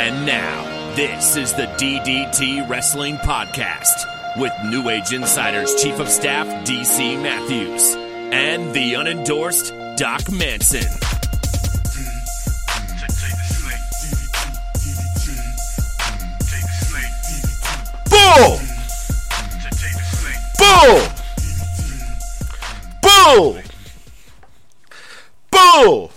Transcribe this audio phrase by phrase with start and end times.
[0.00, 4.06] And now, this is the DDT Wrestling Podcast
[4.38, 7.96] with New Age Insiders Chief of Staff DC Matthews
[8.32, 10.86] and the unendorsed Doc Manson.
[18.08, 18.58] Bull!
[20.58, 21.08] Bull!
[23.02, 23.62] Bull!
[25.50, 26.09] Bull!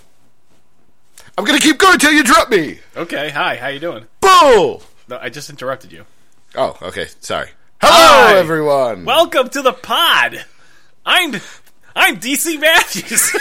[1.37, 2.79] I'm gonna keep going till you drop me.
[2.95, 4.05] Okay, hi, how you doing?
[4.21, 4.83] Bull!
[5.07, 6.05] No, I just interrupted you.
[6.55, 7.07] Oh, okay.
[7.19, 7.49] Sorry.
[7.81, 8.35] Hello, Hi.
[8.37, 9.03] everyone.
[9.05, 10.45] Welcome to the pod.
[11.05, 11.35] I'm
[11.95, 13.31] I'm DC Matthews.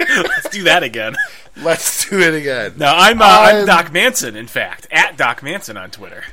[0.00, 1.14] Let's do that again.
[1.58, 2.74] Let's do it again.
[2.78, 4.34] No, I'm uh, I'm, I'm- Doc Manson.
[4.36, 6.24] In fact, at Doc Manson on Twitter.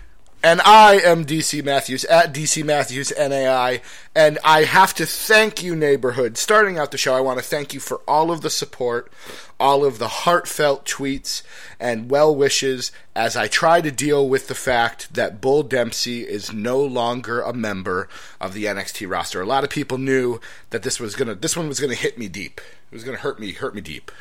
[0.45, 3.79] And I am DC Matthews at DC Matthews NAI.
[4.13, 6.37] And I have to thank you, neighborhood.
[6.37, 9.09] Starting out the show, I want to thank you for all of the support,
[9.57, 11.43] all of the heartfelt tweets
[11.79, 16.51] and well wishes as I try to deal with the fact that Bull Dempsey is
[16.51, 18.09] no longer a member
[18.41, 19.39] of the NXT roster.
[19.41, 22.27] A lot of people knew that this was gonna this one was gonna hit me
[22.27, 22.59] deep.
[22.91, 24.11] It was gonna hurt me hurt me deep.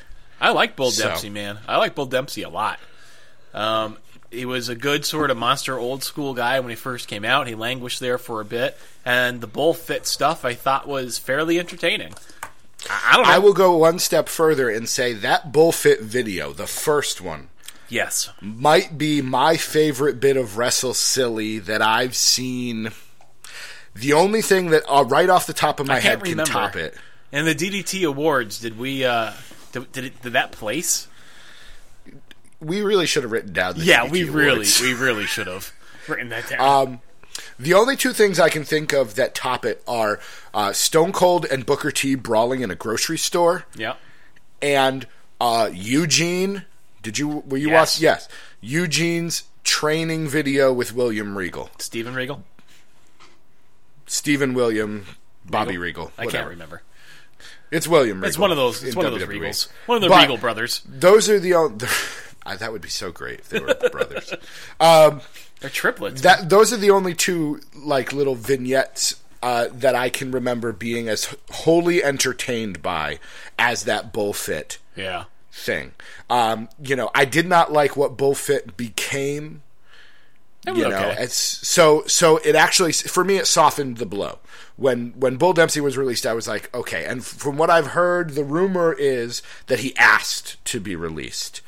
[0.41, 1.59] I like Bull So- Dempsey, man.
[1.67, 2.79] I like Bull Dempsey a lot.
[3.55, 3.99] Um,
[4.33, 7.47] he was a good sort of monster old school guy when he first came out.
[7.47, 11.59] He languished there for a bit, and the bull fit stuff I thought was fairly
[11.59, 12.15] entertaining.
[12.89, 13.33] I, I don't know.
[13.33, 17.49] I will go one step further and say that bullfit video, the first one,
[17.89, 22.91] yes, might be my favorite bit of Wrestle Silly that I've seen.
[23.95, 26.77] The only thing that, uh, right off the top of my head, can't can top
[26.77, 26.97] it.
[27.31, 29.05] And the DDT awards, did we?
[29.05, 29.33] Uh,
[29.73, 31.09] did, did, it, did that place?
[32.63, 35.73] We really should have written down the Yeah, DDT we really, we really should have
[36.09, 36.61] written that down.
[36.89, 37.01] Um,
[37.59, 40.21] The only two things I can think of that top it are
[40.55, 43.95] uh, Stone Cold and Booker T brawling in a grocery store, yeah,
[44.61, 45.07] and
[45.41, 46.65] uh, Eugene.
[47.03, 47.97] Did you were you Yes.
[47.97, 48.01] watch?
[48.03, 48.29] Yes,
[48.61, 52.45] Eugene's training video with William Regal, Steven Regal.
[54.07, 55.07] Stephen William,
[55.45, 56.13] Bobby Regal.
[56.19, 56.83] I can't remember.
[57.71, 58.29] It's William Regal.
[58.29, 58.83] It's one of those.
[58.85, 59.69] It's one of those Regals.
[59.87, 60.83] One of the But Regal brothers.
[60.87, 61.55] Those are the
[62.47, 62.59] only.
[62.59, 64.33] that would be so great if they were brothers.
[65.63, 66.23] They're triplets.
[66.23, 71.09] That those are the only two like little vignettes uh, that I can remember being
[71.09, 73.21] as wholly entertained by
[73.59, 75.25] as that bullfit yeah.
[75.53, 75.93] thing.
[76.29, 79.63] Um, you know, I did not like what bullfit became.
[80.67, 81.17] You know, okay.
[81.19, 82.37] it's so so.
[82.39, 84.39] It actually for me it softened the blow
[84.77, 86.25] when when Bull Dempsey was released.
[86.25, 87.05] I was like, okay.
[87.05, 91.63] And from what I've heard, the rumor is that he asked to be released,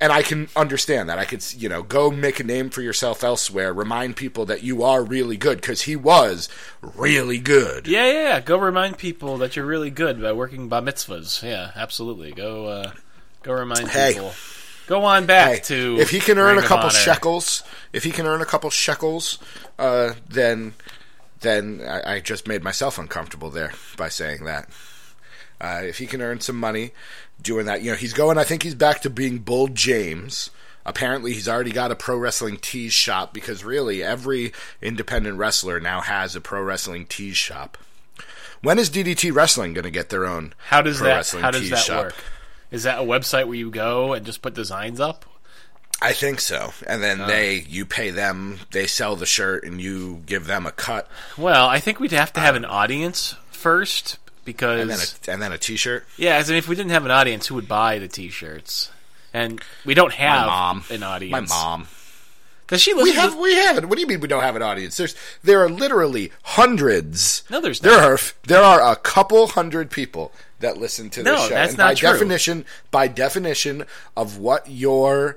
[0.00, 1.18] and I can understand that.
[1.18, 3.72] I could you know go make a name for yourself elsewhere.
[3.72, 6.48] Remind people that you are really good because he was
[6.82, 7.86] really good.
[7.86, 8.40] Yeah, yeah, yeah.
[8.40, 11.42] Go remind people that you're really good by working bar mitzvahs.
[11.42, 12.32] Yeah, absolutely.
[12.32, 12.92] Go, uh,
[13.42, 14.14] go remind Hey.
[14.14, 14.32] people.
[14.86, 17.62] Go on back Hey, to if he can earn Ring a couple shekels,
[17.92, 19.38] if he can earn a couple shekels,
[19.78, 20.74] uh, then
[21.42, 24.68] then I, I just made myself uncomfortable there by saying that.
[25.60, 26.90] Uh, if he can earn some money
[27.42, 28.38] doing that, you know, he's going.
[28.38, 30.50] I think he's back to being Bull James.
[30.86, 36.00] Apparently, he's already got a pro wrestling tees shop because really every independent wrestler now
[36.00, 37.76] has a pro wrestling tees shop.
[38.62, 41.16] When is DDT Wrestling going to get their own How does pro that?
[41.16, 42.04] wrestling How does that shop?
[42.06, 42.14] work?
[42.70, 45.24] Is that a website where you go and just put designs up?
[46.02, 46.72] I think so.
[46.86, 47.26] And then uh.
[47.26, 51.68] they, you pay them, they sell the shirt, and you give them a cut, Well,
[51.68, 52.58] I think we'd have to have uh.
[52.58, 56.04] an audience first because and then a, and then a T-shirt.
[56.16, 58.90] yeah, as in if we didn't have an audience, who would buy the T-shirts?
[59.32, 60.84] And we don't have My mom.
[60.90, 61.50] an audience.
[61.50, 61.86] My mom.
[62.66, 63.04] Does she listen?
[63.04, 63.86] We to- have, we have it.
[63.88, 64.96] What do you mean we don't have an audience?
[64.96, 67.42] There's, there are literally hundreds.
[67.50, 71.36] No, there's there are, there are a couple hundred people that listen to this No,
[71.48, 71.54] show.
[71.54, 72.10] that's and not by true.
[72.12, 73.84] definition, by definition
[74.16, 75.36] of what your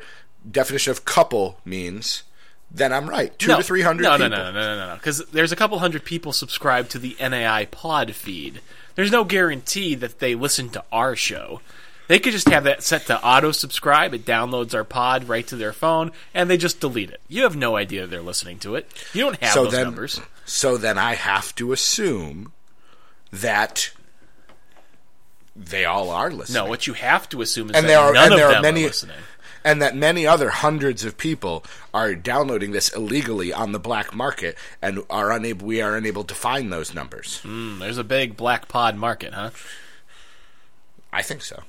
[0.49, 2.23] definition of couple means,
[2.69, 3.37] then I'm right.
[3.39, 4.03] Two no, to three hundred.
[4.03, 4.95] No, no, no, no, no, no, no.
[4.95, 8.61] Because there's a couple hundred people subscribed to the NAI pod feed.
[8.95, 11.61] There's no guarantee that they listen to our show.
[12.07, 14.13] They could just have that set to auto subscribe.
[14.13, 17.21] It downloads our pod right to their phone, and they just delete it.
[17.27, 18.91] You have no idea they're listening to it.
[19.13, 20.21] You don't have so those then, numbers.
[20.45, 22.51] So then I have to assume
[23.31, 23.91] that
[25.55, 26.63] they all are listening.
[26.63, 28.47] No, what you have to assume is and that there are none and of there
[28.49, 29.15] them are many are listening.
[29.63, 31.63] And that many other hundreds of people
[31.93, 36.35] are downloading this illegally on the black market and are unable we are unable to
[36.35, 37.39] find those numbers.
[37.39, 39.51] Hmm, there's a big black pod market, huh?
[41.11, 41.63] I think so.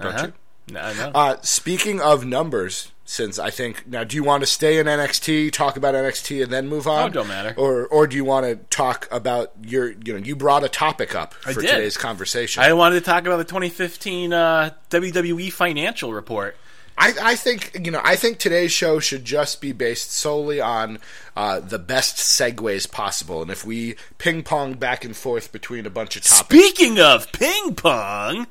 [0.00, 0.26] Don't Uh-huh.
[0.26, 0.32] you?
[0.74, 1.10] No, no.
[1.14, 5.50] Uh, speaking of numbers, since I think now, do you want to stay in NXT,
[5.52, 7.06] talk about NXT, and then move on?
[7.06, 7.52] Oh, don't matter.
[7.56, 11.14] Or, or do you want to talk about your, you know, you brought a topic
[11.14, 12.62] up for today's conversation.
[12.62, 16.56] I wanted to talk about the 2015 uh, WWE financial report.
[16.96, 18.00] I, I think you know.
[18.04, 20.98] I think today's show should just be based solely on
[21.36, 25.90] uh, the best segues possible, and if we ping pong back and forth between a
[25.90, 28.46] bunch of topics, Speaking of ping pong,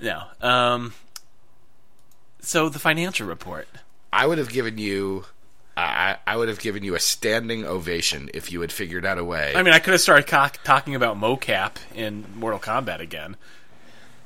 [0.00, 0.24] no.
[0.40, 0.94] Um,
[2.40, 3.68] so the financial report.
[4.12, 5.26] I would have given you.
[5.76, 9.24] I, I would have given you a standing ovation if you had figured out a
[9.24, 9.52] way.
[9.54, 13.36] I mean, I could have started co- talking about mocap in Mortal Kombat again.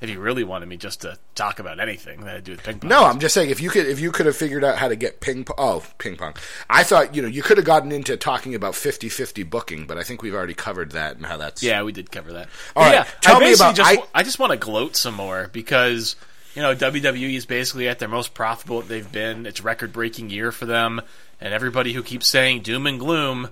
[0.02, 2.80] If you really wanted me just to talk about anything that to do with ping
[2.80, 2.90] pong.
[2.90, 4.96] no, I'm just saying if you could if you could have figured out how to
[4.96, 5.54] get ping pong.
[5.58, 6.34] Oh, ping pong.
[6.68, 10.02] I thought you know you could have gotten into talking about 50-50 booking, but I
[10.02, 12.48] think we've already covered that and how that's Yeah, we did cover that.
[12.74, 15.14] All right, yeah, tell I me about- Just, I- I just want to gloat some
[15.14, 16.16] more because
[16.56, 19.46] you know WWE is basically at their most profitable that they've been.
[19.46, 21.00] It's record-breaking year for them,
[21.40, 23.50] and everybody who keeps saying doom and gloom,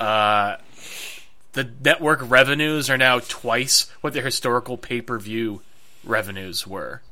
[0.00, 0.56] uh,
[1.52, 5.62] the network revenues are now twice what their historical pay-per-view
[6.06, 7.02] revenues were.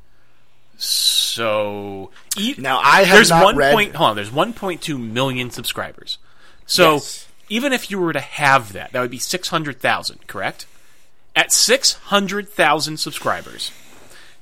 [0.79, 3.95] So e- Now, I have there's not one read- point.
[3.95, 6.19] Hold on, there's 1.2 million subscribers.
[6.67, 7.27] So Yes.
[7.49, 10.67] even if you were to have that, that would be 600,000, correct?
[11.37, 13.71] At 600,000 subscribers,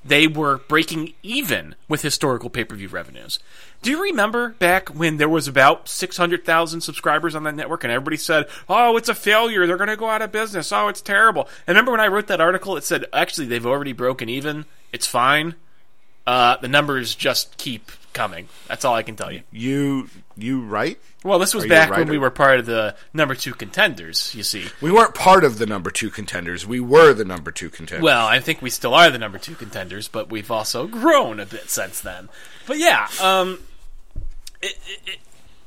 [0.04, 3.38] they were breaking even with historical pay per view revenues.
[3.82, 8.18] Do you remember back when there was about 600,000 subscribers on that network and everybody
[8.18, 9.66] said, oh, it's a failure.
[9.66, 10.70] They're going to go out of business.
[10.70, 11.48] Oh, it's terrible.
[11.66, 14.66] And remember when I wrote that article, it said, actually, they've already broken even.
[14.92, 15.54] It's fine.
[16.26, 18.48] Uh, the numbers just keep coming.
[18.68, 19.42] That's all I can tell you.
[19.50, 20.98] you you right.
[21.24, 24.42] Well, this was Are back when we were part of the number two contenders, you
[24.42, 24.66] see.
[24.80, 26.66] We weren't part of the number two contenders.
[26.66, 28.02] We were the number two contenders.
[28.02, 31.46] Well, I think we still are the number two contenders, but we've also grown a
[31.46, 32.28] bit since then.
[32.66, 33.58] But yeah, um,
[34.62, 35.18] it, it,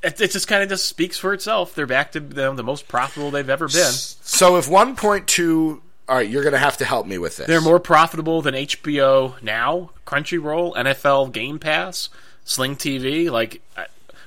[0.03, 1.75] it, it just kind of just speaks for itself.
[1.75, 3.91] They're back to the, the most profitable they've ever been.
[3.91, 7.47] so if 1.2, all right, you're going to have to help me with this.
[7.47, 12.09] They're more profitable than HBO now, Crunchyroll, NFL Game Pass,
[12.43, 13.31] Sling TV.
[13.31, 13.61] Like,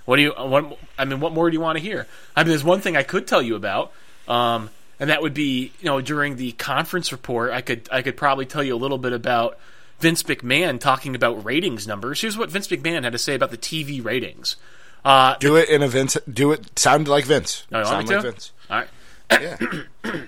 [0.06, 0.32] what do you?
[0.32, 2.06] What, I mean, what more do you want to hear?
[2.34, 3.92] I mean, there's one thing I could tell you about,
[4.26, 8.16] um, and that would be, you know, during the conference report, I could I could
[8.16, 9.58] probably tell you a little bit about
[9.98, 12.20] Vince McMahon talking about ratings numbers.
[12.20, 14.56] Here's what Vince McMahon had to say about the TV ratings.
[15.04, 16.16] Uh, do it in a Vince.
[16.30, 16.78] Do it.
[16.78, 17.64] Sound like Vince.
[17.72, 18.22] Oh, sound like to?
[18.30, 18.52] Vince.
[18.70, 18.88] all right.
[19.30, 19.56] Yeah.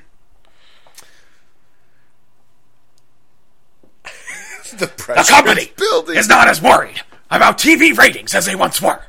[4.71, 6.17] the The company building.
[6.17, 7.01] is not as worried
[7.31, 9.01] about TV ratings as they once were.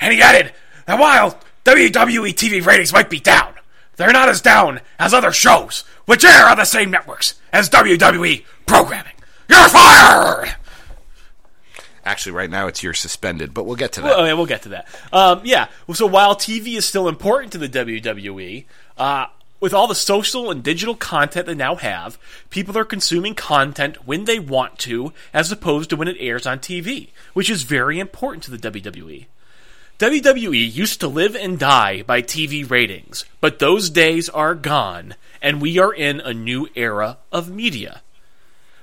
[0.00, 0.52] And he added
[0.86, 3.54] that while WWE TV ratings might be down,
[3.96, 8.44] they're not as down as other shows, which air on the same networks as WWE
[8.66, 9.12] programming.
[9.48, 10.56] You're fired!
[12.04, 14.06] Actually, right now it's you're suspended, but we'll get to that.
[14.16, 14.86] Well, yeah, we'll get to that.
[15.12, 15.66] Um, yeah.
[15.92, 18.64] So while TV is still important to the WWE,
[18.96, 19.26] uh,
[19.58, 22.16] with all the social and digital content they now have,
[22.50, 26.60] people are consuming content when they want to, as opposed to when it airs on
[26.60, 29.26] TV, which is very important to the WWE.
[29.98, 35.60] WWE used to live and die by TV ratings, but those days are gone, and
[35.60, 38.02] we are in a new era of media.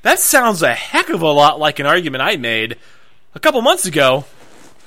[0.03, 2.77] That sounds a heck of a lot like an argument I made
[3.33, 4.25] a couple months ago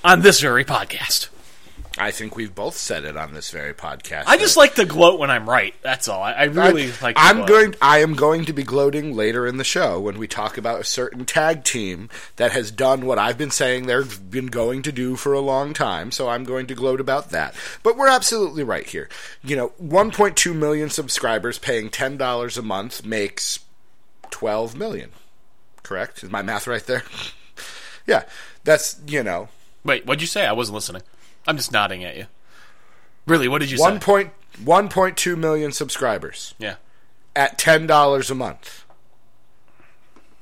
[0.05, 1.29] on this very podcast.
[1.99, 4.25] I think we've both said it on this very podcast.
[4.27, 5.75] I just like to gloat when I'm right.
[5.81, 6.23] That's all.
[6.23, 7.17] I, I really I, like.
[7.17, 7.49] To I'm gloat.
[7.49, 7.75] going.
[7.81, 10.85] I am going to be gloating later in the show when we talk about a
[10.85, 15.17] certain tag team that has done what I've been saying they've been going to do
[15.17, 16.13] for a long time.
[16.13, 17.55] So I'm going to gloat about that.
[17.83, 19.09] But we're absolutely right here.
[19.43, 23.61] You know, 1.2 million subscribers paying ten dollars a month makes
[24.31, 25.11] 12 million.
[25.83, 26.23] Correct?
[26.25, 27.05] Is my math right there?
[28.07, 28.25] yeah,
[28.65, 29.49] that's you know
[29.87, 30.45] Wait, what'd you say?
[30.45, 31.03] I wasn't listening.
[31.47, 32.27] I'm just nodding at you.
[33.25, 34.05] Really, what did you one say?
[34.05, 34.31] point
[34.63, 36.77] 1.2 million subscribers yeah,
[37.37, 38.85] at ten dollars a month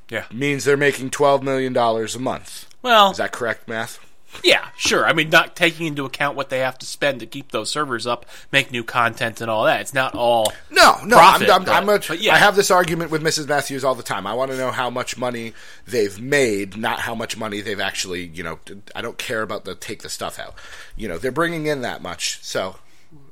[0.09, 0.25] yeah.
[0.33, 2.69] means they're making 12 million dollars a month.
[2.83, 3.99] Well, Is that correct math?
[4.43, 5.07] Yeah, sure.
[5.07, 8.07] I mean, not taking into account what they have to spend to keep those servers
[8.07, 9.81] up, make new content, and all that.
[9.81, 10.53] It's not all.
[10.71, 11.17] No, no.
[11.17, 12.35] Profit, I'm, I'm, but- I'm a, but yeah.
[12.35, 13.49] I have this argument with Mrs.
[13.49, 14.27] Matthews all the time.
[14.27, 15.53] I want to know how much money
[15.87, 18.25] they've made, not how much money they've actually.
[18.25, 18.59] You know,
[18.95, 20.55] I don't care about the take the stuff out.
[20.97, 22.43] You know, they're bringing in that much.
[22.43, 22.77] So,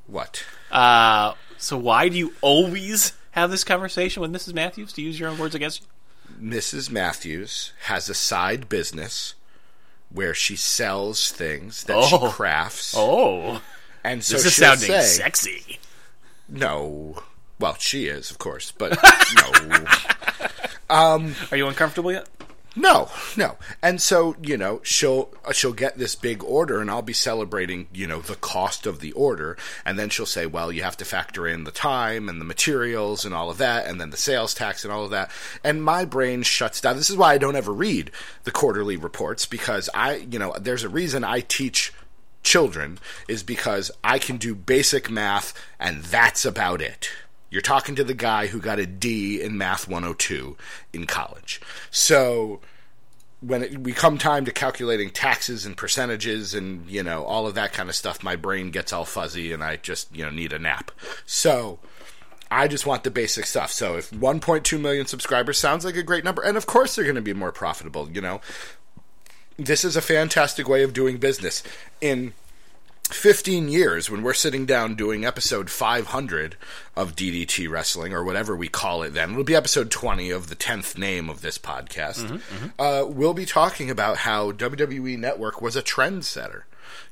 [0.06, 0.44] what?
[0.70, 4.54] Uh, so why do you always have this conversation with Mrs.
[4.54, 4.92] Matthews?
[4.94, 5.86] To use your own words against you.
[6.40, 6.90] Mrs.
[6.90, 9.34] Matthews has a side business
[10.12, 12.06] where she sells things that Oh.
[12.28, 13.60] she crafts, Oh,
[14.04, 15.78] and so this is sounding say, sexy.
[16.48, 17.22] No,
[17.58, 18.98] well, she is, of course, but
[19.36, 19.84] no.
[20.90, 22.28] Are you uncomfortable yet?
[22.74, 23.56] No, no.
[23.82, 27.86] And so, you know, she'll uh, she'll get this big order and I'll be celebrating,
[27.92, 31.04] you know, the cost of the order and then she'll say, "Well, you have to
[31.04, 34.54] factor in the time and the materials and all of that and then the sales
[34.54, 35.30] tax and all of that."
[35.62, 36.96] And my brain shuts down.
[36.96, 38.10] This is why I don't ever read
[38.44, 41.92] the quarterly reports because I, you know, there's a reason I teach
[42.42, 42.98] children
[43.28, 47.10] is because I can do basic math and that's about it.
[47.52, 50.56] You're talking to the guy who got a D in Math 102
[50.94, 51.60] in college.
[51.90, 52.60] So
[53.42, 57.54] when it, we come time to calculating taxes and percentages and you know all of
[57.54, 60.54] that kind of stuff, my brain gets all fuzzy and I just you know need
[60.54, 60.92] a nap.
[61.26, 61.78] So
[62.50, 63.70] I just want the basic stuff.
[63.70, 67.16] So if 1.2 million subscribers sounds like a great number, and of course they're going
[67.16, 68.10] to be more profitable.
[68.10, 68.40] You know,
[69.58, 71.62] this is a fantastic way of doing business.
[72.00, 72.32] In
[73.10, 76.56] 15 years, when we're sitting down doing episode 500
[76.96, 80.56] of DDT Wrestling, or whatever we call it then, it'll be episode 20 of the
[80.56, 85.76] 10th name of this podcast, mm-hmm, Uh, we'll be talking about how WWE Network was
[85.76, 86.62] a trendsetter.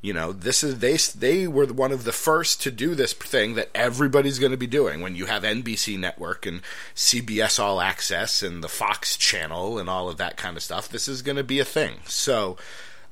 [0.03, 3.55] You know, this is they they were one of the first to do this thing
[3.55, 5.03] that everybody's going to be doing.
[5.03, 6.63] When you have NBC Network and
[6.95, 11.07] CBS All Access and the Fox Channel and all of that kind of stuff, this
[11.07, 11.97] is going to be a thing.
[12.07, 12.57] So,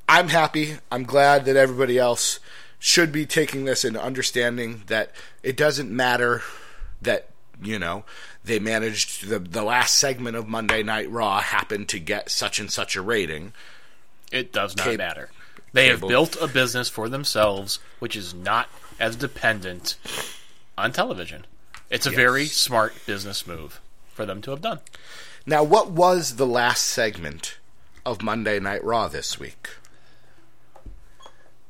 [0.09, 0.79] I'm happy.
[0.91, 2.41] I'm glad that everybody else
[2.79, 5.11] should be taking this and understanding that
[5.43, 6.43] it doesn't matter
[7.03, 7.29] that
[7.63, 8.05] you know
[8.45, 12.71] they managed the the last segment of Monday Night Raw happened to get such and
[12.71, 13.53] such a rating.
[14.31, 14.99] It does not Cable.
[14.99, 15.31] matter.
[15.73, 16.01] They Cable.
[16.01, 18.69] have built a business for themselves, which is not
[19.01, 19.97] as dependent
[20.77, 21.47] on television.
[21.91, 22.17] It's a yes.
[22.17, 23.81] very smart business move
[24.13, 24.81] for them to have done.
[25.47, 27.59] Now, what was the last segment
[28.05, 29.69] of Monday Night Raw this week?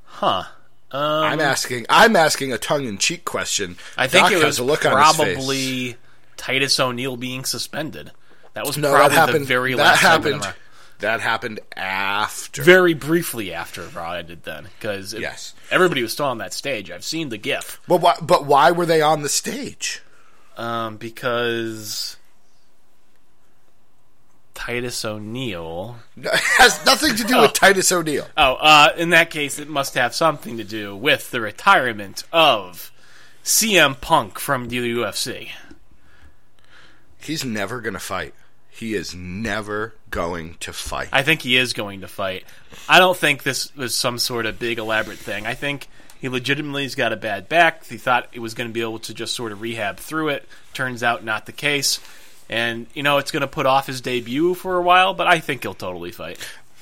[0.05, 0.45] Huh.
[0.91, 1.87] Um, I'm asking.
[1.89, 3.77] I'm asking a tongue-in-cheek question.
[3.97, 5.97] I think Doc it was probably
[6.37, 8.13] Titus O'Neil being suspended.
[8.55, 10.55] That was no, probably that happened, the very that last happened.
[11.01, 14.43] That happened after, very briefly after Raw ended.
[14.43, 16.91] Then, because yes, everybody was still on that stage.
[16.91, 17.81] I've seen the GIF.
[17.87, 18.17] But why?
[18.21, 20.03] But why were they on the stage?
[20.57, 22.18] Um, because
[24.59, 25.99] Titus O'Neil.
[26.25, 27.43] has nothing to do oh.
[27.43, 28.27] with Titus O'Neil.
[28.37, 32.91] Oh, uh, in that case, it must have something to do with the retirement of
[33.45, 35.51] CM Punk from the UFC.
[37.21, 38.35] He's never going to fight.
[38.69, 41.11] He is never going to fight.
[41.13, 42.45] I think he is going to fight.
[42.89, 45.47] I don't think this was some sort of big elaborate thing.
[45.47, 45.87] I think
[46.21, 47.87] he legitimately has got a bad back.
[47.87, 50.49] He thought he was going to be able to just sort of rehab through it.
[50.75, 52.01] Turns out not the case
[52.49, 55.41] and you know it's going to put off his debut for a while, but I
[55.41, 56.39] think he'll totally fight.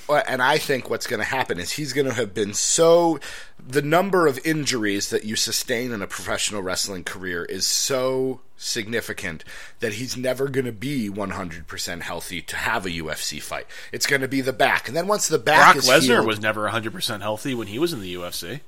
[0.08, 3.18] And I think what's going to happen is he's going to have been so.
[3.58, 9.42] The number of injuries that you sustain in a professional wrestling career is so significant
[9.80, 13.66] that he's never going to be 100% healthy to have a UFC fight.
[13.90, 14.86] It's going to be the back.
[14.86, 17.92] And then once the back is Brock Lesnar was never 100% healthy when he was
[17.92, 18.60] in the UFC.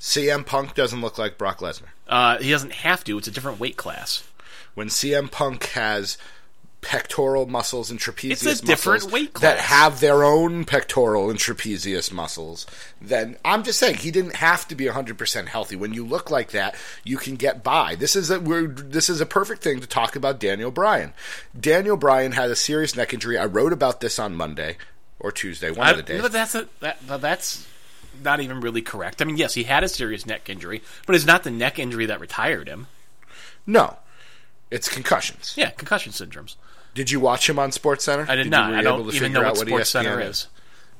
[0.00, 1.88] CM Punk doesn't look like Brock Lesnar.
[2.08, 3.18] Uh, he doesn't have to.
[3.18, 4.27] It's a different weight class
[4.78, 6.16] when CM Punk has
[6.80, 9.56] pectoral muscles and trapezius it's a different weight class.
[9.56, 12.64] that have their own pectoral and trapezius muscles
[13.00, 15.74] then i'm just saying he didn't have to be 100% healthy.
[15.74, 17.96] When you look like that you can get by.
[17.96, 21.14] This is a this is a perfect thing to talk about daniel bryan.
[21.58, 23.36] Daniel bryan had a serious neck injury.
[23.36, 24.76] I wrote about this on monday
[25.18, 26.22] or tuesday one I, of the days.
[26.22, 27.66] but that's a, that, that's
[28.22, 29.20] not even really correct.
[29.20, 32.06] I mean yes he had a serious neck injury but it's not the neck injury
[32.06, 32.86] that retired him.
[33.66, 33.96] No
[34.70, 35.54] it's concussions.
[35.56, 36.56] Yeah, concussion syndromes.
[36.94, 38.26] Did you watch him on Sports Center?
[38.28, 38.74] I did, did not.
[38.74, 40.48] I don't even know what, what Sports Center is.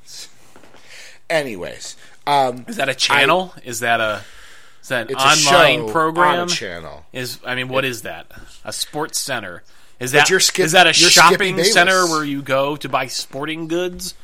[0.05, 0.29] is.
[1.29, 1.97] Anyways,
[2.27, 3.53] um, is that a channel?
[3.57, 4.23] I, is that a
[4.81, 6.41] is that an online program?
[6.41, 7.05] On channel.
[7.13, 8.31] Is I mean, what is that?
[8.65, 9.63] A Sports Center?
[10.01, 14.15] Is that skip, is that a shopping center where you go to buy sporting goods?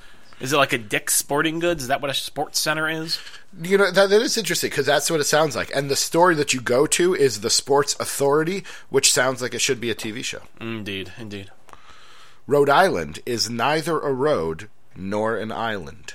[0.40, 1.82] Is it like a Dick's Sporting Goods?
[1.82, 3.18] Is that what a sports center is?
[3.62, 5.74] You know that, that is interesting because that's what it sounds like.
[5.74, 9.60] And the story that you go to is the Sports Authority, which sounds like it
[9.60, 10.42] should be a TV show.
[10.60, 11.50] Indeed, indeed.
[12.46, 16.14] Rhode Island is neither a road nor an island.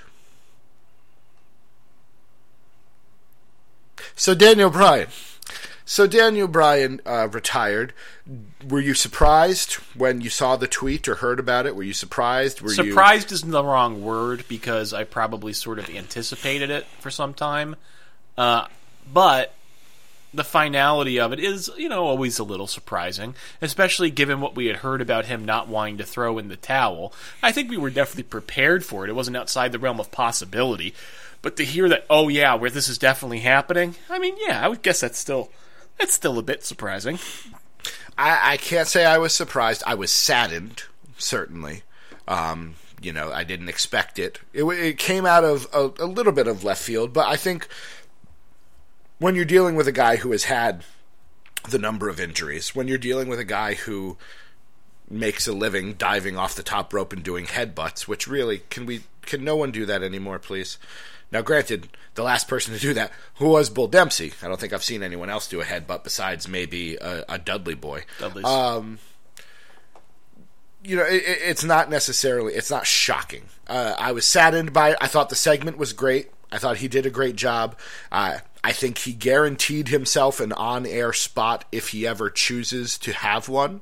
[4.16, 5.08] So Daniel Bryan.
[5.90, 7.94] So Daniel Bryan uh, retired.
[8.70, 11.76] Were you surprised when you saw the tweet or heard about it?
[11.76, 12.62] Were you surprised?
[12.62, 13.36] Were surprised you...
[13.36, 17.76] isn't the wrong word because I probably sort of anticipated it for some time.
[18.38, 18.68] Uh,
[19.12, 19.56] but
[20.32, 24.68] the finality of it is, you know, always a little surprising, especially given what we
[24.68, 27.14] had heard about him not wanting to throw in the towel.
[27.42, 29.10] I think we were definitely prepared for it.
[29.10, 30.94] It wasn't outside the realm of possibility.
[31.42, 34.68] But to hear that, oh yeah, where this is definitely happening, I mean, yeah, I
[34.68, 35.50] would guess that's still
[36.00, 37.20] that's still a bit surprising.
[38.18, 39.84] I, I can't say I was surprised.
[39.86, 40.84] I was saddened,
[41.18, 41.84] certainly.
[42.28, 44.40] Um, you know, I didn't expect it.
[44.54, 47.68] It, it came out of a, a little bit of left field, but I think
[49.20, 50.84] when you're dealing with a guy who has had
[51.70, 54.18] the number of injuries, when you're dealing with a guy who
[55.10, 59.02] makes a living diving off the top rope and doing headbutts, which really can we
[59.24, 60.78] can no one do that anymore, please?
[61.32, 64.34] Now, granted, the last person to do that who was Bull Dempsey.
[64.42, 67.76] I don't think I've seen anyone else do a headbutt besides maybe a, a Dudley
[67.76, 68.04] boy.
[68.20, 68.46] Dudley's.
[68.46, 69.00] Um,
[70.84, 73.44] you know, it, it's not necessarily it's not shocking.
[73.68, 74.98] Uh, I was saddened by it.
[75.02, 76.32] I thought the segment was great.
[76.52, 77.78] I thought he did a great job.
[78.12, 83.48] Uh, I think he guaranteed himself an on-air spot if he ever chooses to have
[83.48, 83.82] one.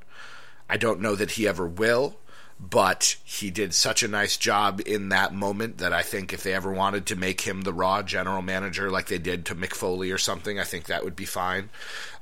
[0.69, 2.17] I don't know that he ever will,
[2.59, 6.53] but he did such a nice job in that moment that I think if they
[6.53, 10.11] ever wanted to make him the Raw general manager like they did to Mick Foley
[10.11, 11.69] or something, I think that would be fine.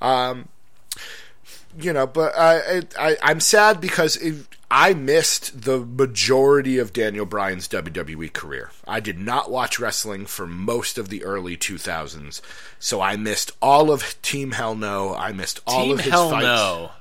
[0.01, 0.49] Um,
[1.79, 7.25] you know, but I, I I'm sad because it, I missed the majority of Daniel
[7.25, 8.71] Bryan's WWE career.
[8.87, 12.41] I did not watch wrestling for most of the early 2000s,
[12.77, 15.15] so I missed all of Team Hell No.
[15.15, 16.43] I missed all Team of his Hell fights.
[16.43, 16.91] No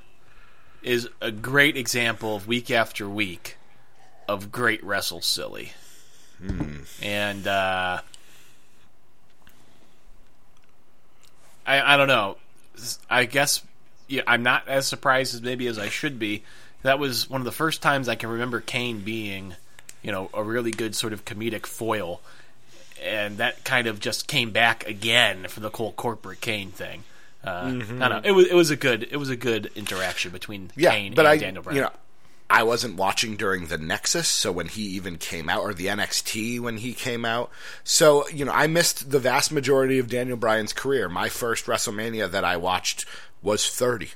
[0.85, 3.57] is a great example of week after week
[4.27, 5.73] of great wrestle silly.
[6.37, 6.77] Hmm.
[7.01, 8.01] And uh,
[11.65, 12.37] I I don't know.
[13.09, 13.63] I guess
[14.07, 16.43] yeah, I'm not as surprised as maybe as I should be.
[16.83, 19.55] That was one of the first times I can remember Kane being,
[20.03, 22.21] you know, a really good sort of comedic foil,
[23.01, 27.03] and that kind of just came back again for the whole corporate Kane thing.
[27.45, 28.21] Uh, I don't know.
[28.23, 31.25] It was it was a good it was a good interaction between Yeah, Kane but
[31.25, 31.75] and I, Daniel Bryan.
[31.75, 31.91] you know,
[32.49, 36.59] I wasn't watching during the Nexus, so when he even came out, or the NXT
[36.59, 37.49] when he came out,
[37.83, 41.07] so you know, I missed the vast majority of Daniel Bryan's career.
[41.09, 43.05] My first WrestleMania that I watched
[43.41, 44.09] was 30,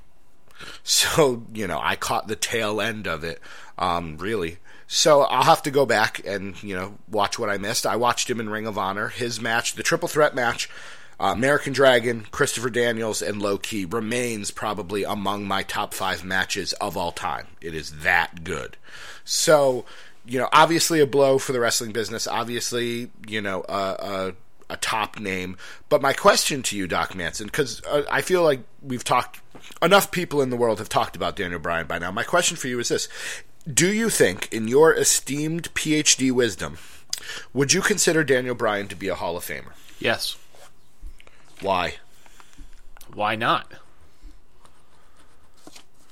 [0.84, 3.40] so you know, I caught the tail end of it,
[3.78, 4.58] um, really.
[4.88, 7.86] So I'll have to go back and you know watch what I missed.
[7.86, 9.10] I watched him in Ring of Honor.
[9.10, 10.68] His match, the triple threat match,
[11.20, 16.74] uh, American Dragon, Christopher Daniels, and Low Key remains probably among my top five matches
[16.74, 17.48] of all time.
[17.62, 18.78] It is that good.
[19.26, 19.86] So,
[20.26, 22.26] you know, obviously a blow for the wrestling business.
[22.28, 24.34] Obviously, you know, a, a,
[24.70, 25.58] a top name.
[25.90, 29.42] But my question to you, Doc Manson, because uh, I feel like we've talked,
[29.82, 32.12] enough people in the world have talked about Daniel Bryan by now.
[32.12, 33.10] My question for you is this
[33.72, 36.78] Do you think, in your esteemed PhD wisdom,
[37.54, 39.74] would you consider Daniel Bryan to be a Hall of Famer?
[40.00, 40.38] yes,
[41.62, 41.96] Why?
[43.14, 43.72] why not?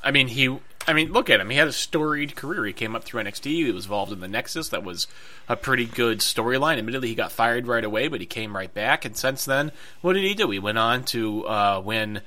[0.04, 0.58] I mean, he.
[0.90, 1.50] I mean, look at him.
[1.50, 2.64] He had a storied career.
[2.64, 3.44] He came up through NXT.
[3.44, 4.70] He was involved in the Nexus.
[4.70, 5.06] That was
[5.50, 6.78] a pretty good storyline.
[6.78, 9.04] Admittedly, he got fired right away, but he came right back.
[9.04, 10.50] And since then, what did he do?
[10.50, 12.22] He went on to uh, win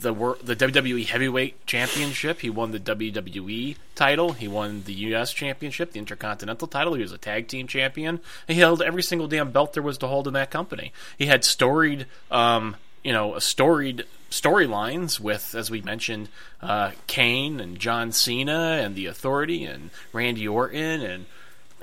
[0.00, 2.40] the the WWE Heavyweight Championship.
[2.40, 4.32] He won the WWE title.
[4.32, 6.94] He won the US Championship, the Intercontinental title.
[6.94, 8.20] He was a tag team champion.
[8.46, 10.92] He held every single damn belt there was to hold in that company.
[11.16, 16.28] He had storied, um, you know, storied storylines with, as we mentioned,
[16.60, 21.26] uh, Kane and John Cena and the Authority and Randy Orton and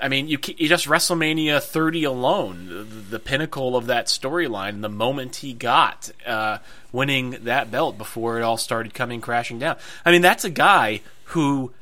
[0.00, 4.88] I mean, you, you just WrestleMania 30 alone, the, the pinnacle of that storyline, the
[4.88, 6.58] moment he got uh,
[6.92, 9.76] winning that belt before it all started coming crashing down.
[10.04, 11.72] I mean, that's a guy who,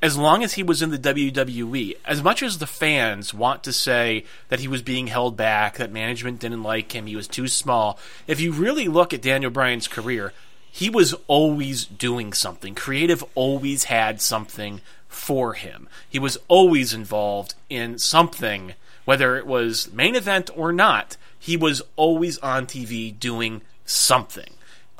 [0.00, 3.72] as long as he was in the WWE, as much as the fans want to
[3.72, 7.48] say that he was being held back, that management didn't like him, he was too
[7.48, 10.32] small, if you really look at Daniel Bryan's career,
[10.70, 12.74] he was always doing something.
[12.74, 15.88] Creative always had something for him.
[16.08, 21.16] He was always involved in something, whether it was main event or not.
[21.38, 24.50] He was always on TV doing something.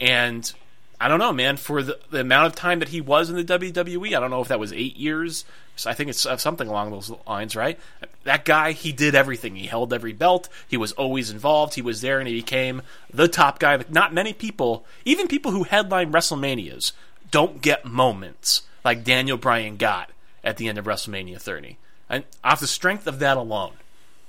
[0.00, 0.52] And
[1.00, 3.44] I don't know, man, for the, the amount of time that he was in the
[3.44, 5.44] WWE, I don't know if that was eight years.
[5.86, 7.78] I think it's uh, something along those lines, right?
[8.24, 9.54] That guy, he did everything.
[9.54, 10.48] He held every belt.
[10.66, 11.74] He was always involved.
[11.74, 13.84] He was there and he became the top guy.
[13.88, 16.92] Not many people, even people who headline WrestleManias,
[17.30, 20.08] don't get moments like Daniel Bryan got
[20.42, 21.76] at the end of WrestleMania 30.
[22.08, 23.74] And off the strength of that alone,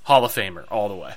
[0.03, 1.13] Hall of Famer all the way.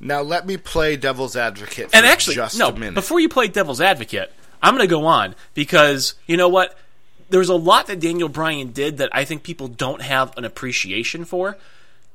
[0.00, 2.94] Now let me play devil's advocate for And actually, just no, a minute.
[2.94, 6.78] before you play devil's advocate, I'm going to go on because you know what?
[7.28, 11.26] There's a lot that Daniel Bryan did that I think people don't have an appreciation
[11.26, 11.58] for.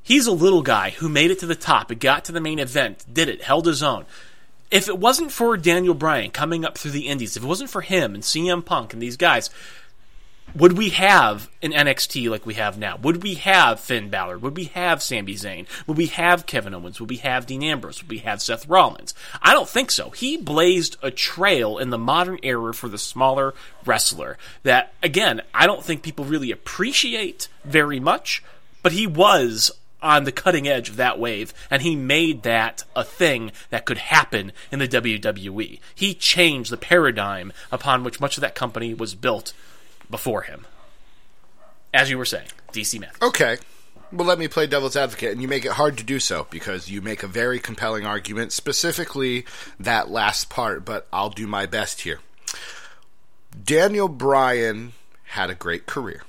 [0.01, 2.57] He's a little guy who made it to the top, it got to the main
[2.57, 4.07] event, did it, held his own.
[4.71, 7.81] If it wasn't for Daniel Bryan coming up through the indies, if it wasn't for
[7.81, 9.51] him and CM Punk and these guys,
[10.55, 12.97] would we have an NXT like we have now?
[12.97, 14.38] Would we have Finn Balor?
[14.39, 15.67] Would we have Sami Zayn?
[15.88, 16.99] Would we have Kevin Owens?
[16.99, 18.01] Would we have Dean Ambrose?
[18.01, 19.13] Would we have Seth Rollins?
[19.41, 20.09] I don't think so.
[20.12, 23.53] He blazed a trail in the modern era for the smaller
[23.85, 28.43] wrestler that, again, I don't think people really appreciate very much,
[28.81, 33.03] but he was on the cutting edge of that wave, and he made that a
[33.03, 35.79] thing that could happen in the WWE.
[35.93, 39.53] He changed the paradigm upon which much of that company was built
[40.10, 40.65] before him.
[41.93, 43.22] As you were saying, DC Matthews.
[43.22, 43.58] Okay.
[44.12, 46.89] Well, let me play devil's advocate, and you make it hard to do so because
[46.89, 49.45] you make a very compelling argument, specifically
[49.80, 52.19] that last part, but I'll do my best here.
[53.63, 54.93] Daniel Bryan
[55.26, 56.24] had a great career,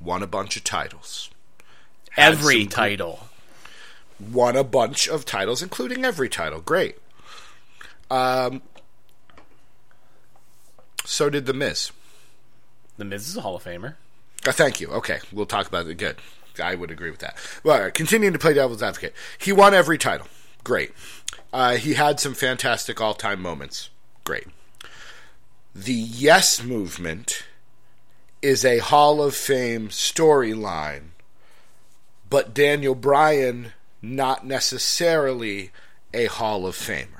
[0.00, 1.30] won a bunch of titles,
[2.16, 3.28] Every title.
[4.18, 6.60] won a bunch of titles, including every title.
[6.60, 6.96] Great.
[8.10, 8.60] Um,
[11.06, 11.90] so did The Miz.
[13.00, 13.94] The Miz is a Hall of Famer.
[14.46, 14.88] Uh, thank you.
[14.88, 15.94] Okay, we'll talk about it.
[15.94, 16.16] Good.
[16.62, 17.34] I would agree with that.
[17.64, 19.14] Well, continuing to play devil's advocate.
[19.38, 20.26] He won every title.
[20.64, 20.92] Great.
[21.50, 23.88] Uh, he had some fantastic all time moments.
[24.22, 24.48] Great.
[25.74, 27.44] The Yes movement
[28.42, 31.12] is a Hall of Fame storyline,
[32.28, 35.70] but Daniel Bryan not necessarily
[36.12, 37.19] a Hall of Famer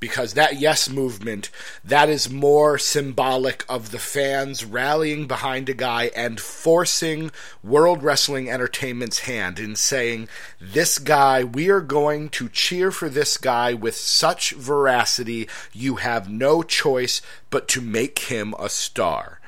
[0.00, 1.50] because that yes movement
[1.84, 7.30] that is more symbolic of the fans rallying behind a guy and forcing
[7.62, 10.28] world wrestling entertainment's hand in saying
[10.60, 16.28] this guy we are going to cheer for this guy with such veracity you have
[16.28, 19.40] no choice but to make him a star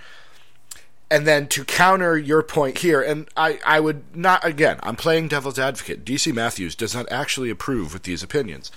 [1.10, 5.26] and then to counter your point here, and I, I would not, again, I'm playing
[5.26, 6.04] devil's advocate.
[6.04, 8.70] DC Matthews does not actually approve with these opinions.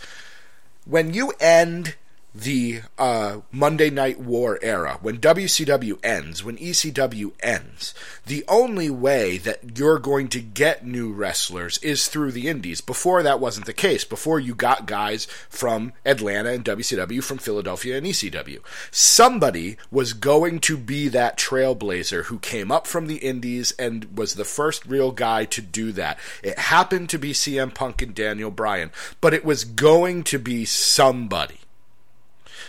[0.86, 1.96] When you end
[2.36, 7.93] the uh, Monday Night War era, when WCW ends, when ECW ends,
[8.26, 12.82] the only way that you're going to get new wrestlers is through the indies.
[12.82, 14.04] Before that wasn't the case.
[14.04, 18.60] Before you got guys from Atlanta and WCW, from Philadelphia and ECW.
[18.89, 24.34] Somebody was going to be that trailblazer who came up from the indies and was
[24.34, 26.17] the first real guy to do that.
[26.41, 28.91] It happened to be CM Punk and Daniel Bryan,
[29.22, 31.60] but it was going to be somebody.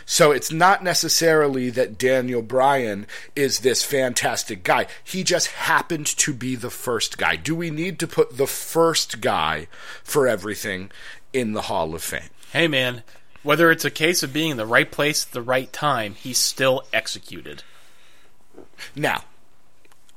[0.07, 4.87] So it's not necessarily that Daniel Bryan is this fantastic guy.
[5.03, 7.37] He just happened to be the first guy.
[7.37, 9.69] Do we need to put the first guy
[10.03, 10.91] for everything
[11.33, 12.31] in the Hall of Fame?
[12.53, 13.03] Hey, man,
[13.43, 16.39] whether it's a case of being in the right place at the right time, he's
[16.39, 17.63] still executed.
[18.95, 19.25] Now,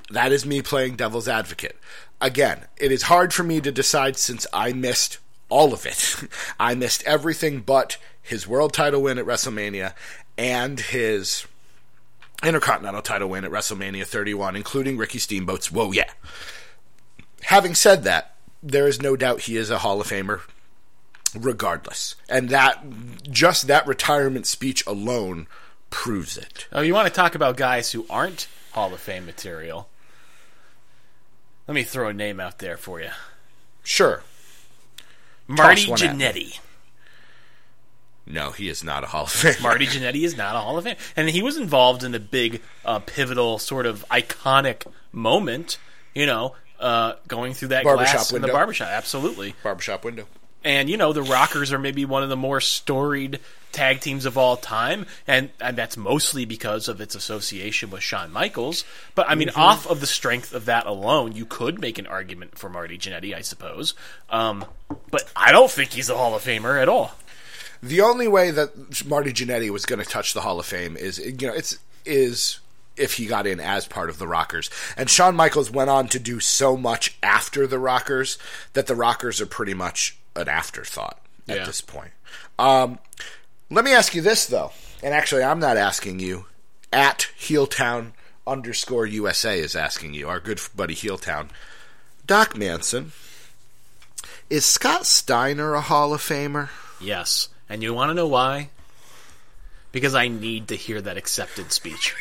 [0.10, 1.78] that is me playing devil's advocate.
[2.22, 5.20] Again, it is hard for me to decide since I missed
[5.50, 6.16] all of it.
[6.60, 9.94] I missed everything but his world title win at WrestleMania
[10.38, 11.46] and his
[12.44, 16.12] Intercontinental title win at WrestleMania 31, including Ricky Steamboat's Whoa Yeah.
[17.44, 20.42] Having said that, there is no doubt he is a Hall of Famer
[21.34, 22.16] regardless.
[22.30, 22.84] And that
[23.24, 25.48] just that retirement speech alone
[25.90, 26.68] proves it.
[26.72, 29.88] Oh, you want to talk about guys who aren't Hall of Fame material?
[31.68, 33.10] Let me throw a name out there for you.
[33.84, 34.24] Sure.
[35.48, 35.86] Marty.
[35.86, 36.60] Jannetty.
[38.30, 39.62] No, he is not a Hall of Famer.
[39.62, 42.62] Marty Jannetty is not a Hall of Fame, and he was involved in the big,
[42.86, 45.78] uh, pivotal, sort of iconic moment.
[46.14, 48.54] You know, uh, going through that Barbershop glass in the window.
[48.54, 48.88] barbershop.
[48.90, 49.56] Absolutely.
[49.64, 50.26] barbershop window.
[50.64, 53.40] And you know, the Rockers are maybe one of the more storied
[53.72, 58.32] tag teams of all time, and, and that's mostly because of its association with Shawn
[58.32, 58.84] Michaels.
[59.14, 59.60] But I mean, Mm-hmm.
[59.60, 63.34] off of the strength of that alone, you could make an argument for Marty Jannetty,
[63.36, 63.94] I suppose.
[64.30, 64.66] Um,
[65.12, 67.14] but I don't think he's a Hall of Famer at all.
[67.84, 71.20] The only way that Marty Jannetty was going to touch the Hall of Fame is,
[71.20, 72.60] you know, it's is
[72.96, 74.70] if he got in as part of the Rockers.
[74.96, 78.38] And Shawn Michaels went on to do so much after the Rockers
[78.74, 81.66] that the Rockers are pretty much an afterthought at Yeah.
[81.66, 82.12] this point.
[82.58, 82.98] Um,
[83.70, 84.72] let me ask you this though,
[85.04, 86.46] and actually, I'm not asking you.
[86.92, 88.14] At Heeltown
[88.48, 90.30] underscore USA is asking you.
[90.30, 91.50] Our good buddy Heeltown,
[92.26, 93.12] Doc Manson.
[94.50, 96.70] Is Scott Steiner a Hall of Famer?
[97.02, 97.50] Yes.
[97.70, 98.70] And you want to know why?
[99.92, 102.16] Because I need to hear that accepted speech.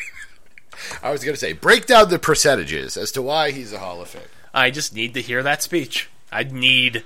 [1.01, 4.01] I was going to say, break down the percentages as to why he's a Hall
[4.01, 4.21] of Fame.
[4.53, 6.09] I just need to hear that speech.
[6.31, 7.03] I need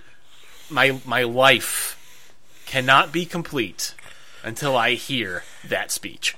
[0.69, 1.97] my my life
[2.65, 3.93] cannot be complete
[4.43, 6.36] until I hear that speech.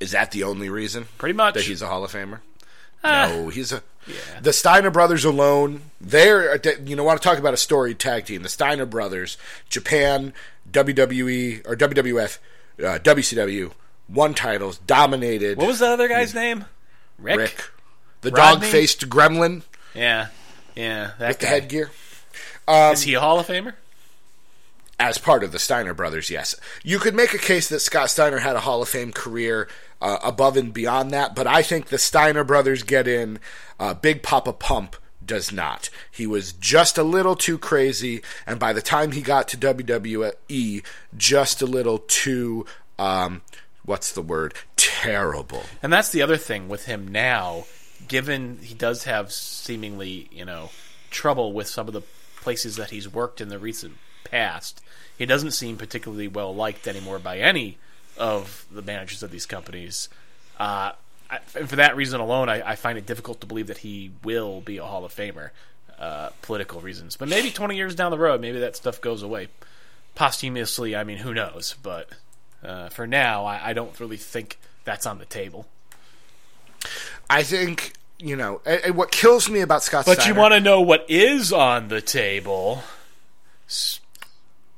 [0.00, 1.54] Is that the only reason Pretty much.
[1.54, 2.40] that he's a Hall of Famer?
[3.04, 3.82] Ah, no, he's a.
[4.06, 4.40] yeah.
[4.40, 8.42] The Steiner brothers alone, they're you know want to talk about a story tag team.
[8.42, 9.36] The Steiner brothers,
[9.68, 10.32] Japan,
[10.70, 12.38] WWE or WWF,
[12.78, 13.72] uh, WCW,
[14.08, 15.58] won titles, dominated.
[15.58, 16.64] What was that other guy's name?
[17.18, 17.38] Rick.
[17.38, 17.70] Rick,
[18.22, 19.62] the dog-faced gremlin
[19.94, 20.28] Yeah,
[20.74, 21.12] yeah.
[21.18, 21.50] That with the guy.
[21.50, 21.90] headgear?
[22.68, 23.74] Is he a Hall of Famer?
[25.00, 26.54] as part of the Steiner brothers, yes.
[26.84, 29.66] You could make a case that Scott Steiner had a Hall of Fame career
[30.00, 33.38] uh, above and beyond that, but I think the Steiner brothers get in.
[33.78, 35.90] Uh, Big Papa Pump does not.
[36.10, 40.84] He was just a little too crazy, and by the time he got to WWE,
[41.16, 42.66] just a little too.
[42.98, 43.42] Um,
[43.84, 44.54] what's the word?
[44.76, 45.62] Terrible.
[45.82, 47.64] And that's the other thing with him now,
[48.08, 50.70] given he does have seemingly, you know,
[51.10, 52.02] trouble with some of the
[52.36, 54.82] places that he's worked in the recent past.
[55.16, 57.78] He doesn't seem particularly well liked anymore by any
[58.20, 60.08] of the managers of these companies.
[60.58, 60.92] Uh,
[61.28, 64.12] I, and for that reason alone, I, I find it difficult to believe that he
[64.22, 65.50] will be a Hall of Famer.
[65.98, 69.48] Uh, political reasons, but maybe 20 years down the road, maybe that stuff goes away.
[70.14, 71.74] Posthumously, I mean, who knows?
[71.82, 72.08] But
[72.64, 75.66] uh, for now, I, I don't really think that's on the table.
[77.28, 80.06] I think you know and, and what kills me about Scott.
[80.06, 82.82] But you want to know what is on the table?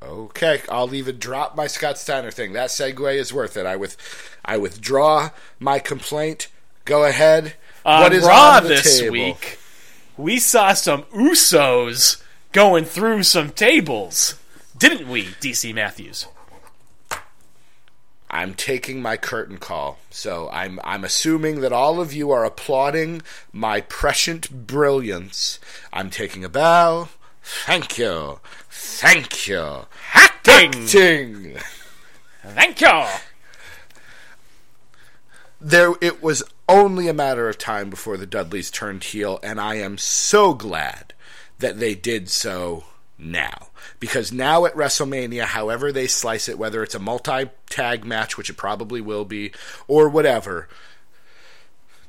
[0.07, 2.53] Okay, I'll even drop my Scott Steiner thing.
[2.53, 3.67] That segue is worth it.
[3.67, 3.97] I with
[4.45, 6.49] I withdraw my complaint.
[6.85, 7.55] Go ahead.
[7.85, 9.13] On what is Raw on the this table?
[9.13, 9.59] week,
[10.17, 14.37] we saw some Usos going through some tables,
[14.77, 16.27] didn't we, DC Matthews?
[18.31, 19.99] I'm taking my curtain call.
[20.11, 25.59] So I'm I'm assuming that all of you are applauding my prescient brilliance.
[25.93, 27.09] I'm taking a bow.
[27.43, 28.41] Thank you.
[28.83, 29.87] Thank you.
[30.13, 30.87] Acting.
[30.87, 31.57] Ting.
[32.45, 33.05] Thank you.
[35.61, 39.77] there it was only a matter of time before the Dudleys turned heel, and I
[39.77, 41.15] am so glad
[41.59, 42.85] that they did so
[43.17, 43.69] now.
[44.01, 48.51] Because now at WrestleMania, however they slice it, whether it's a multi tag match, which
[48.51, 49.53] it probably will be,
[49.87, 50.69] or whatever,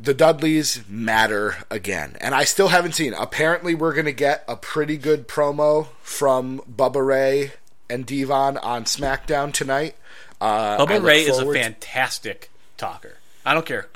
[0.04, 2.18] the Dudleys matter again.
[2.20, 3.14] And I still haven't seen.
[3.14, 7.54] Apparently, we're going to get a pretty good promo from Bubba Ray
[7.90, 9.96] and Devon on SmackDown tonight.
[10.42, 13.18] Uh, Bubba Ray is a fantastic talker.
[13.46, 13.88] I don't care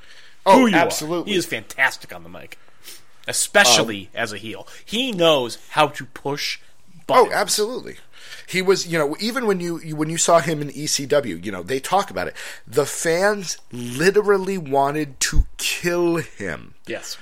[0.46, 1.32] Oh, who you absolutely.
[1.32, 1.34] are.
[1.34, 2.58] He is fantastic on the mic,
[3.28, 4.66] especially as a heel.
[4.86, 6.60] He knows how to push.
[7.10, 7.98] Oh, absolutely.
[8.48, 11.52] He was, you know, even when you you- when you saw him in ECW, you
[11.52, 12.36] know, they talk about it.
[12.66, 16.74] The fans literally wanted to kill him.
[16.86, 17.18] Yes.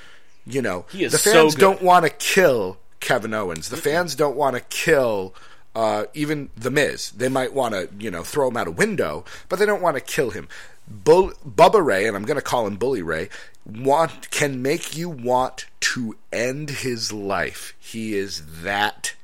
[0.46, 1.62] You know, He is the fans good.
[1.62, 3.70] don't want to kill Kevin Owens.
[3.70, 5.34] The fans don't want to kill
[5.76, 7.12] uh, even the Miz.
[7.12, 9.96] They might want to, you know, throw him out a window, but they don't want
[9.98, 10.48] to kill him.
[10.88, 13.28] Bull, Bubba Ray, and I'm going to call him Bully Ray,
[13.66, 17.74] want can make you want to end his life.
[17.80, 19.16] He is that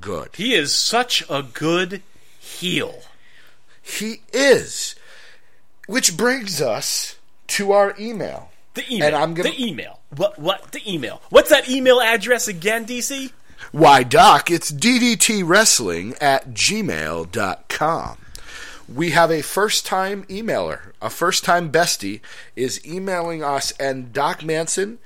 [0.00, 0.30] good.
[0.34, 2.02] He is such a good
[2.38, 3.02] heel.
[3.82, 4.94] He is.
[5.86, 7.16] Which brings us
[7.48, 8.50] to our email.
[8.74, 9.06] The email.
[9.08, 10.00] And I'm gonna- The email.
[10.16, 10.38] What?
[10.38, 10.72] What?
[10.72, 11.20] The email.
[11.30, 13.32] What's that email address again, DC?
[13.72, 18.16] Why, Doc, it's ddtwrestling at gmail.com.
[18.92, 22.20] We have a first time emailer, a first time bestie,
[22.56, 24.98] is emailing us, and Doc Manson,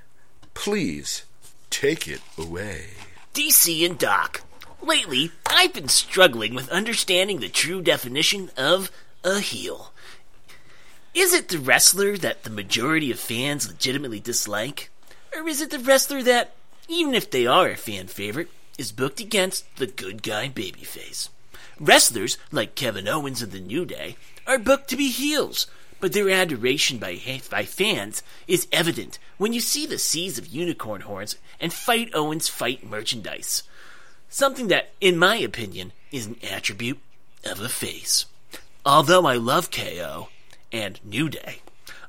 [0.55, 1.25] please
[1.69, 2.91] take it away.
[3.35, 4.43] DC and Doc.
[4.87, 8.91] Lately, I've been struggling with understanding the true definition of
[9.25, 9.95] a heel.
[11.15, 14.91] Is it the wrestler that the majority of fans legitimately dislike?
[15.35, 16.53] Or is it the wrestler that,
[16.87, 21.31] even if they are a fan favorite, is booked against the good guy babyface?
[21.81, 24.17] Wrestlers, like Kevin Owens of the New Day,
[24.47, 25.67] are booked to be heels,
[25.99, 27.19] but their adoration by,
[27.51, 32.49] by fans is evident when you see the seas of unicorn horns and Fight Owens
[32.49, 33.63] fight merchandise.
[34.35, 36.99] Something that, in my opinion, is an attribute
[37.45, 38.27] of a face.
[38.85, 40.29] Although I love KO
[40.73, 41.61] and New Day,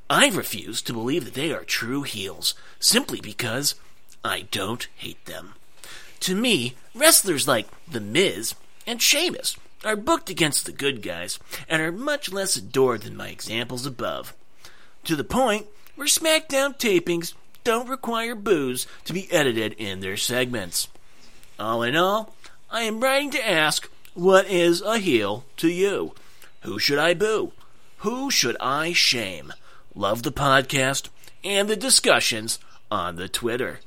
[0.10, 3.76] I refuse to believe that they are true heels simply because
[4.24, 5.54] I don't hate them.
[6.22, 8.56] To me, wrestlers like The Miz
[8.88, 11.38] and Sheamus are booked against the good guys
[11.70, 14.34] and are much less adored than my examples above.
[15.04, 20.88] To the point where SmackDown tapings don't require boos to be edited in their segments.
[21.60, 22.36] All in all,
[22.70, 26.14] I am writing to ask what is a heel to you?
[26.62, 27.54] Who should I boo?
[28.00, 29.54] Who should I shame?
[29.94, 31.10] Love the podcast
[31.44, 32.60] and the discussions
[32.92, 33.80] on the Twitter.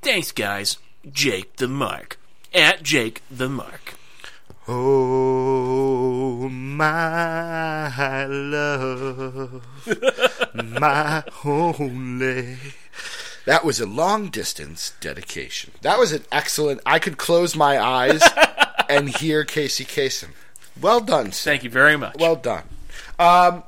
[0.00, 0.78] Thanks, guys.
[1.10, 2.18] Jake the Mark.
[2.54, 3.94] At Jake the Mark.
[4.68, 9.64] Oh, my love,
[10.54, 12.58] my only.
[13.44, 15.72] That was a long distance dedication.
[15.82, 16.80] That was an excellent.
[16.86, 18.22] I could close my eyes
[18.88, 20.30] and hear Casey Kasem.
[20.80, 21.50] Well done, sir.
[21.50, 22.16] Thank you very much.
[22.18, 22.64] Well done.
[23.18, 23.64] Um,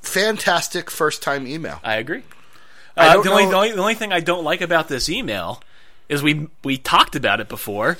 [0.00, 1.80] fantastic first time email.
[1.84, 2.22] I agree.
[2.96, 5.62] I Uh, the, only, the, only, the only thing I don't like about this email
[6.08, 7.98] is we we talked about it before,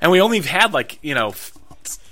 [0.00, 1.34] and we only had like you know.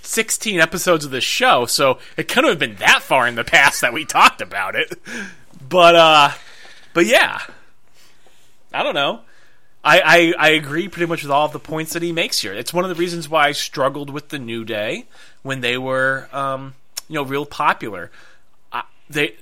[0.04, 3.80] 16 episodes of this show, so it couldn't have been that far in the past
[3.80, 4.92] that we talked about it.
[5.66, 6.30] But uh
[6.92, 7.40] but yeah.
[8.74, 9.20] I don't know.
[9.84, 12.52] I, I, I agree pretty much with all of the points that he makes here.
[12.52, 15.06] It's one of the reasons why I struggled with the New Day
[15.42, 16.74] when they were, um,
[17.08, 18.10] you know, real popular.
[18.72, 19.34] I, they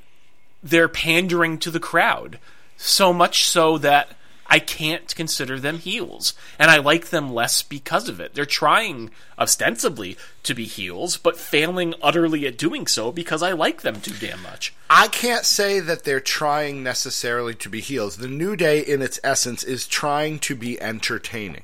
[0.62, 2.38] they're pandering to the crowd
[2.76, 4.08] so much so that
[4.52, 8.34] I can't consider them heels, and I like them less because of it.
[8.34, 13.82] They're trying ostensibly to be heels, but failing utterly at doing so because I like
[13.82, 14.74] them too damn much.
[14.90, 18.16] I can't say that they're trying necessarily to be heels.
[18.16, 21.62] The New Day, in its essence, is trying to be entertaining.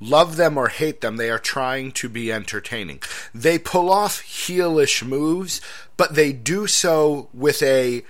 [0.00, 3.00] Love them or hate them, they are trying to be entertaining.
[3.34, 5.60] They pull off heelish moves,
[5.98, 8.02] but they do so with a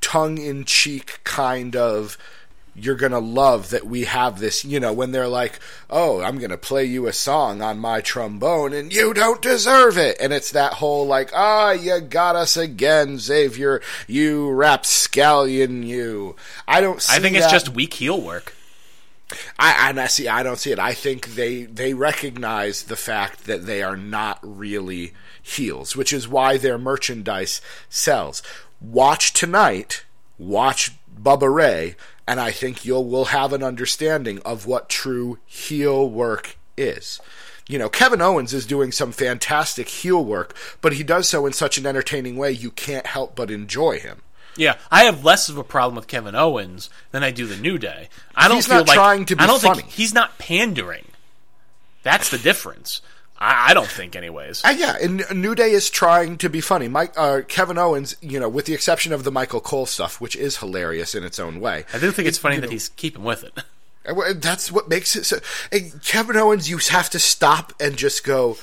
[0.00, 2.16] tongue in cheek kind of
[2.76, 5.58] you're going to love that we have this, you know, when they're like,
[5.88, 9.96] oh, I'm going to play you a song on my trombone and you don't deserve
[9.96, 10.16] it.
[10.20, 16.36] And it's that whole like, ah, you got us again, Xavier, you rapscallion, you.
[16.68, 18.54] I don't see I think it's just weak heel work.
[19.58, 20.28] I, and I see.
[20.28, 20.78] I don't see it.
[20.78, 26.28] I think they they recognize the fact that they are not really heels, which is
[26.28, 28.40] why their merchandise sells.
[28.80, 30.04] Watch tonight.
[30.38, 36.08] Watch Bubba Ray, and I think you'll will have an understanding of what true heel
[36.08, 37.20] work is.
[37.68, 41.52] You know, Kevin Owens is doing some fantastic heel work, but he does so in
[41.52, 44.22] such an entertaining way you can't help but enjoy him.
[44.56, 47.76] Yeah, I have less of a problem with Kevin Owens than I do the New
[47.76, 48.08] Day.
[48.34, 49.82] I don't He's feel like trying to be I don't funny.
[49.82, 51.06] think he's not pandering.
[52.02, 53.02] That's the difference.
[53.38, 54.64] I, I don't think, anyways.
[54.64, 56.88] Uh, yeah, and New Day is trying to be funny.
[56.88, 60.36] Mike, uh, Kevin Owens, you know, with the exception of the Michael Cole stuff, which
[60.36, 61.84] is hilarious in its own way.
[61.92, 63.52] I do think it's funny that he's keeping with it.
[64.06, 65.38] Uh, That's what makes it so.
[65.72, 68.56] and Kevin Owens, you have to stop and just go.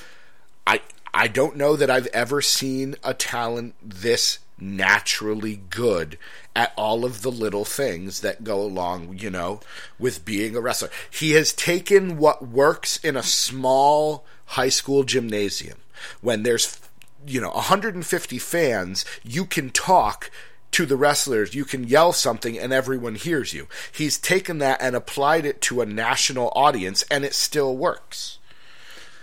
[0.65, 0.81] I
[1.13, 6.17] I don't know that I've ever seen a talent this naturally good
[6.55, 9.59] at all of the little things that go along, you know,
[9.99, 10.89] with being a wrestler.
[11.09, 15.77] He has taken what works in a small high school gymnasium
[16.21, 16.79] when there's
[17.25, 20.29] you know 150 fans, you can talk
[20.71, 23.67] to the wrestlers, you can yell something and everyone hears you.
[23.91, 28.39] He's taken that and applied it to a national audience and it still works.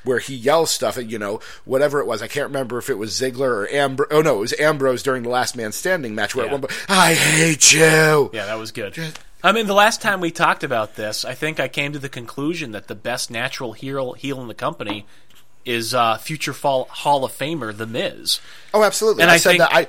[0.03, 2.23] Where he yells stuff at, you know, whatever it was.
[2.23, 4.09] I can't remember if it was Ziggler or Ambrose.
[4.11, 6.53] Oh, no, it was Ambrose during the Last Man Standing match where Yeah.
[6.53, 8.31] at one point, I hate you.
[8.33, 8.97] Yeah, that was good.
[9.43, 12.09] I mean, the last time we talked about this, I think I came to the
[12.09, 15.07] conclusion that the best natural heel, heel in the company
[15.65, 18.41] is uh, future fall Hall of Famer The Miz.
[18.75, 19.23] Oh, absolutely.
[19.23, 19.75] And I, I said think- that.
[19.75, 19.87] I,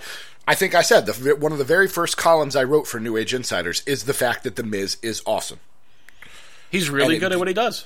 [0.47, 3.15] I think I said the, one of the very first columns I wrote for New
[3.15, 5.59] Age Insiders is the fact that The Miz is awesome.
[6.71, 7.85] He's really And it- good at what he does.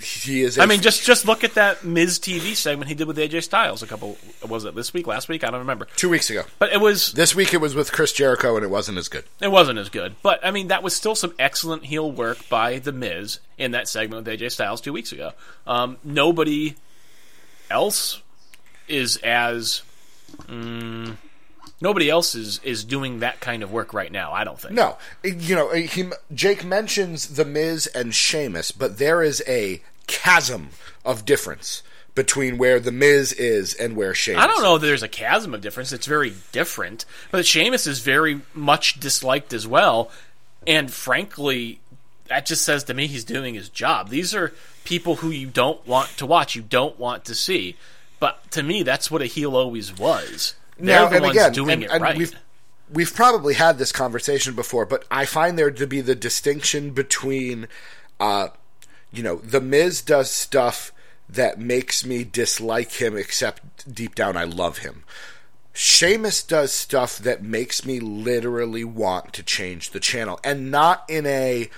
[0.00, 0.58] He is.
[0.58, 3.82] I mean, just just look at that Miz TV segment he did with AJ Styles
[3.82, 4.18] a couple.
[4.48, 5.06] Was it this week?
[5.06, 5.44] Last week?
[5.44, 5.86] I don't remember.
[5.96, 6.44] two weeks ago.
[6.58, 9.24] But it was This week it was with Chris Jericho and it wasn't as good.
[9.40, 12.78] It wasn't as good, but I mean that was still some excellent heel work by
[12.78, 15.32] the Miz in that segment with AJ Styles two weeks ago.
[15.66, 16.74] Um, nobody
[17.70, 18.22] else
[18.88, 19.82] is as
[20.46, 21.16] mm,
[21.80, 24.32] nobody else is is doing that kind of work right now.
[24.32, 24.74] I don't think.
[24.74, 30.70] No, you know, he, Jake mentions the Miz and Sheamus, but there is a chasm
[31.04, 31.82] of difference
[32.14, 34.40] between where the Miz is and where Sheamus.
[34.40, 35.92] Is I don't know that there's a chasm of difference.
[35.92, 37.04] It's very different.
[37.30, 40.10] But Sheamus is very much disliked as well.
[40.66, 41.80] And frankly,
[42.26, 44.08] that just says to me he's doing his job.
[44.08, 44.52] These are
[44.84, 47.76] people who you don't want to watch, you don't want to see.
[48.18, 50.54] But to me, that's what a heel always was.
[50.78, 52.16] They're Now, the and ones again, doing and, it and right.
[52.16, 52.34] we've
[52.90, 57.68] we've probably had this conversation before, but I find there to be the distinction between,
[58.18, 58.48] uh,
[59.12, 60.92] you know, the Miz does stuff
[61.28, 65.04] that makes me dislike him, except deep down I love him.
[65.74, 71.26] Sheamus does stuff that makes me literally want to change the channel, and not in
[71.26, 71.70] a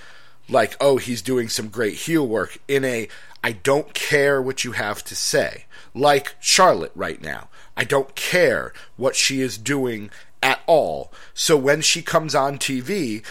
[0.49, 2.59] like, oh, he's doing some great heel work.
[2.67, 3.09] In a,
[3.43, 5.65] I don't care what you have to say.
[5.95, 7.49] Like Charlotte right now.
[7.81, 10.11] I don't care what she is doing
[10.43, 11.11] at all.
[11.33, 13.25] So when she comes on TV,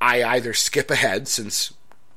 [0.00, 1.74] I either skip ahead since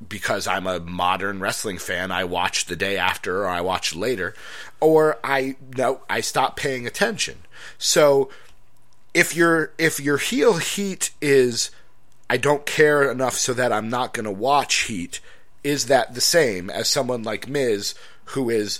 [0.07, 4.33] because I'm a modern wrestling fan, I watch the day after or I watch later,
[4.79, 7.39] or I no, I stop paying attention.
[7.77, 8.29] So
[9.13, 11.69] if your if your heel heat is
[12.29, 15.19] I don't care enough so that I'm not going to watch Heat,
[15.65, 17.93] is that the same as someone like Miz
[18.27, 18.79] who is,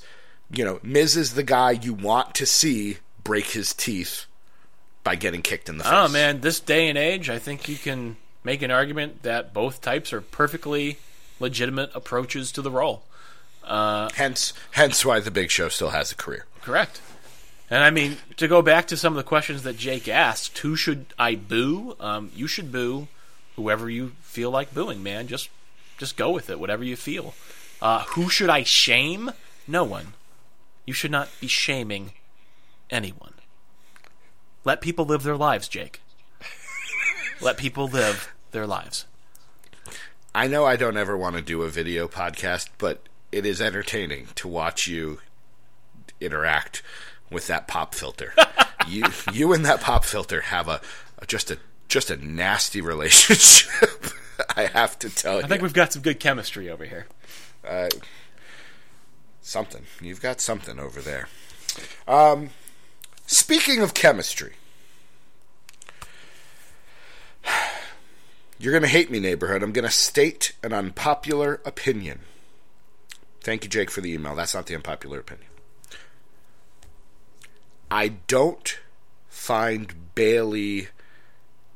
[0.53, 4.25] you know, Miz is the guy you want to see break his teeth
[5.03, 5.93] by getting kicked in the face.
[5.93, 9.81] Oh man, this day and age, I think you can make an argument that both
[9.81, 10.97] types are perfectly
[11.39, 13.03] legitimate approaches to the role.
[13.65, 16.45] Hence, hence why the Big Show still has a career.
[16.61, 17.01] Correct.
[17.69, 20.75] And I mean, to go back to some of the questions that Jake asked, who
[20.75, 21.95] should I boo?
[21.99, 23.07] Um, you should boo
[23.55, 25.27] whoever you feel like booing, man.
[25.27, 25.49] Just,
[25.97, 27.33] just go with it, whatever you feel.
[27.81, 29.31] Uh, who should I shame?
[29.67, 30.13] No one.
[30.85, 32.13] You should not be shaming
[32.89, 33.33] anyone.
[34.65, 36.01] Let people live their lives, Jake.
[37.41, 39.05] Let people live their lives.
[40.35, 44.27] I know I don't ever want to do a video podcast, but it is entertaining
[44.35, 45.19] to watch you
[46.19, 46.81] interact
[47.29, 48.33] with that pop filter.
[48.87, 50.81] you you and that pop filter have a,
[51.19, 51.57] a just a
[51.87, 54.11] just a nasty relationship.
[54.55, 55.43] I have to tell you.
[55.43, 57.05] I think we've got some good chemistry over here.
[57.67, 57.89] Uh,
[59.43, 59.83] something.
[60.01, 61.27] You've got something over there.
[62.07, 62.49] Um,
[63.27, 64.53] speaking of chemistry,
[68.57, 69.61] you're going to hate me, neighborhood.
[69.61, 72.21] I'm going to state an unpopular opinion.
[73.41, 74.35] Thank you, Jake, for the email.
[74.35, 75.49] That's not the unpopular opinion.
[77.91, 78.79] I don't
[79.27, 80.87] find Bayley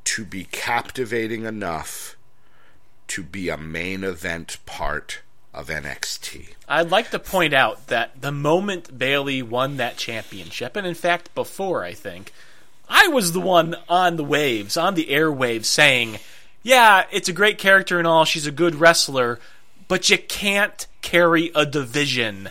[0.06, 2.16] to be captivating enough
[3.10, 5.22] to be a main event part
[5.58, 6.50] of NXT.
[6.68, 11.34] I'd like to point out that the moment Bayley won that championship, and in fact
[11.34, 12.32] before, I think,
[12.88, 16.20] I was the one on the waves, on the airwaves, saying,
[16.64, 19.40] yeah, it's a great character and all, she's a good wrestler,
[19.88, 22.50] but you can't carry a division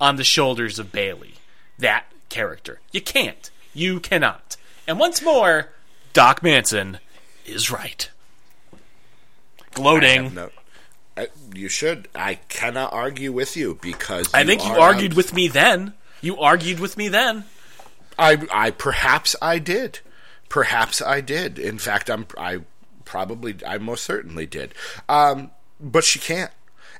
[0.00, 1.34] on the shoulders of Bayley.
[1.78, 2.80] That character.
[2.92, 3.50] You can't.
[3.74, 4.56] You cannot.
[4.86, 5.70] And once more,
[6.12, 6.98] Doc Manson
[7.46, 8.10] is right.
[8.72, 8.76] I
[9.74, 10.24] Gloating.
[10.24, 10.50] have no- I-
[11.54, 12.08] you should.
[12.14, 15.94] I cannot argue with you because I think you argued on- with me then.
[16.20, 17.44] You argued with me then.
[18.18, 20.00] I, I perhaps I did.
[20.48, 21.58] Perhaps I did.
[21.58, 22.60] In fact, I'm I
[23.04, 24.74] probably I most certainly did.
[25.08, 25.50] Um,
[25.80, 26.50] but she can't.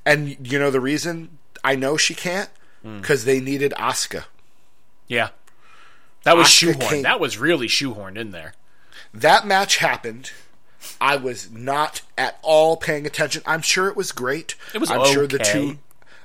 [0.06, 2.50] And you know the reason I know she can't
[2.82, 3.00] Hmm.
[3.00, 4.24] because they needed Asuka.
[5.08, 5.30] Yeah.
[6.22, 6.88] That was Asuka shoehorned.
[6.88, 8.54] came- That was really shoehorned in there.
[9.12, 10.30] That match happened.
[11.01, 13.43] I was not at all paying attention.
[13.47, 14.55] I'm sure it was great.
[14.74, 15.79] It was I'm sure the two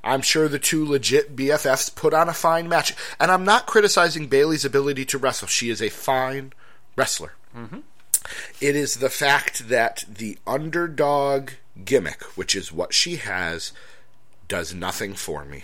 [0.04, 2.94] I'm sure the two legit BFFs put on a fine match.
[3.20, 5.48] And I'm not criticizing Bayley's ability to wrestle.
[5.48, 6.52] She is a fine
[6.96, 7.34] wrestler.
[7.56, 7.80] Mm-hmm.
[8.60, 11.52] It is the fact that the underdog
[11.86, 13.72] gimmick, which is what she has,
[14.48, 15.64] does nothing for me.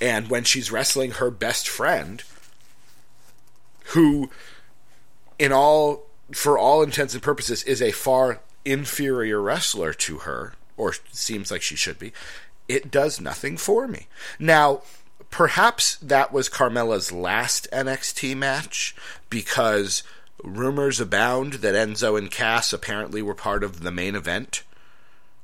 [0.00, 2.22] And when she's wrestling her best friend,
[3.86, 4.30] who
[5.38, 10.94] in all for all intents and purposes is a far inferior wrestler to her or
[11.10, 12.12] seems like she should be
[12.68, 14.08] it does nothing for me
[14.38, 14.82] now
[15.30, 18.94] perhaps that was Carmella's last NXT match
[19.30, 20.02] because
[20.42, 24.62] rumors abound that Enzo and Cass apparently were part of the main event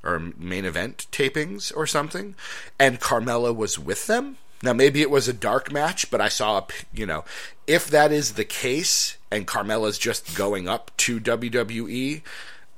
[0.03, 2.35] or main event tapings or something,
[2.79, 4.37] and Carmella was with them.
[4.61, 7.25] Now maybe it was a dark match, but I saw a you know
[7.67, 12.21] if that is the case and Carmella's just going up to WWE,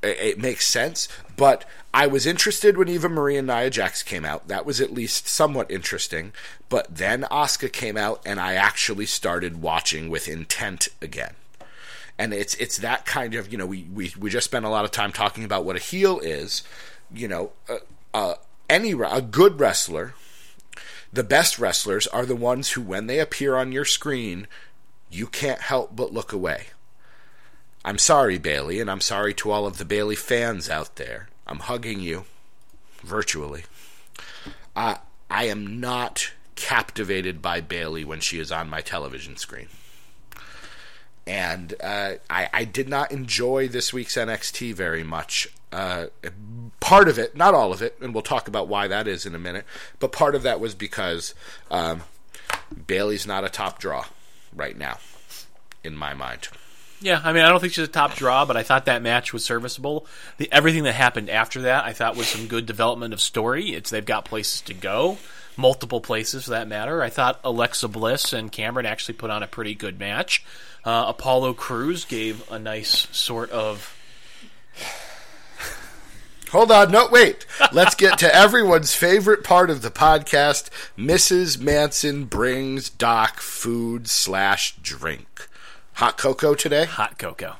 [0.03, 1.07] i- it makes sense.
[1.35, 4.47] But I was interested when Eva Marie and Nia Jax came out.
[4.47, 6.33] That was at least somewhat interesting.
[6.69, 11.35] But then Asuka came out, and I actually started watching with intent again
[12.19, 14.83] and it's it's that kind of you know we, we, we just spent a lot
[14.83, 16.63] of time talking about what a heel is
[17.13, 17.77] you know uh,
[18.11, 18.33] uh,
[18.67, 20.15] any a good wrestler
[21.13, 24.47] the best wrestlers are the ones who when they appear on your screen
[25.09, 26.67] you can't help but look away
[27.85, 31.59] i'm sorry bayley and i'm sorry to all of the bayley fans out there i'm
[31.59, 32.25] hugging you
[33.03, 33.63] virtually
[34.75, 34.97] i
[35.29, 39.67] i am not captivated by bayley when she is on my television screen
[41.27, 45.49] and uh, I, I did not enjoy this week's NXT very much.
[45.73, 46.05] Uh,
[46.79, 49.35] part of it, not all of it, and we'll talk about why that is in
[49.35, 49.65] a minute.
[49.99, 51.35] But part of that was because
[51.69, 52.03] um,
[52.87, 54.05] Bayley's not a top draw
[54.57, 54.97] right now,
[55.83, 56.49] in my mind.
[56.99, 59.31] Yeah, I mean, I don't think she's a top draw, but I thought that match
[59.31, 60.07] was serviceable.
[60.37, 63.73] The everything that happened after that, I thought was some good development of story.
[63.73, 65.19] It's they've got places to go,
[65.55, 67.03] multiple places for that matter.
[67.03, 70.43] I thought Alexa Bliss and Cameron actually put on a pretty good match.
[70.83, 73.95] Uh, Apollo Crews gave a nice sort of
[76.51, 77.45] Hold on, no, wait.
[77.73, 80.69] Let's get to everyone's favorite part of the podcast.
[80.97, 81.59] Mrs.
[81.59, 85.49] Manson brings Doc food slash drink.
[85.95, 86.85] Hot cocoa today?
[86.85, 87.55] hot cocoa.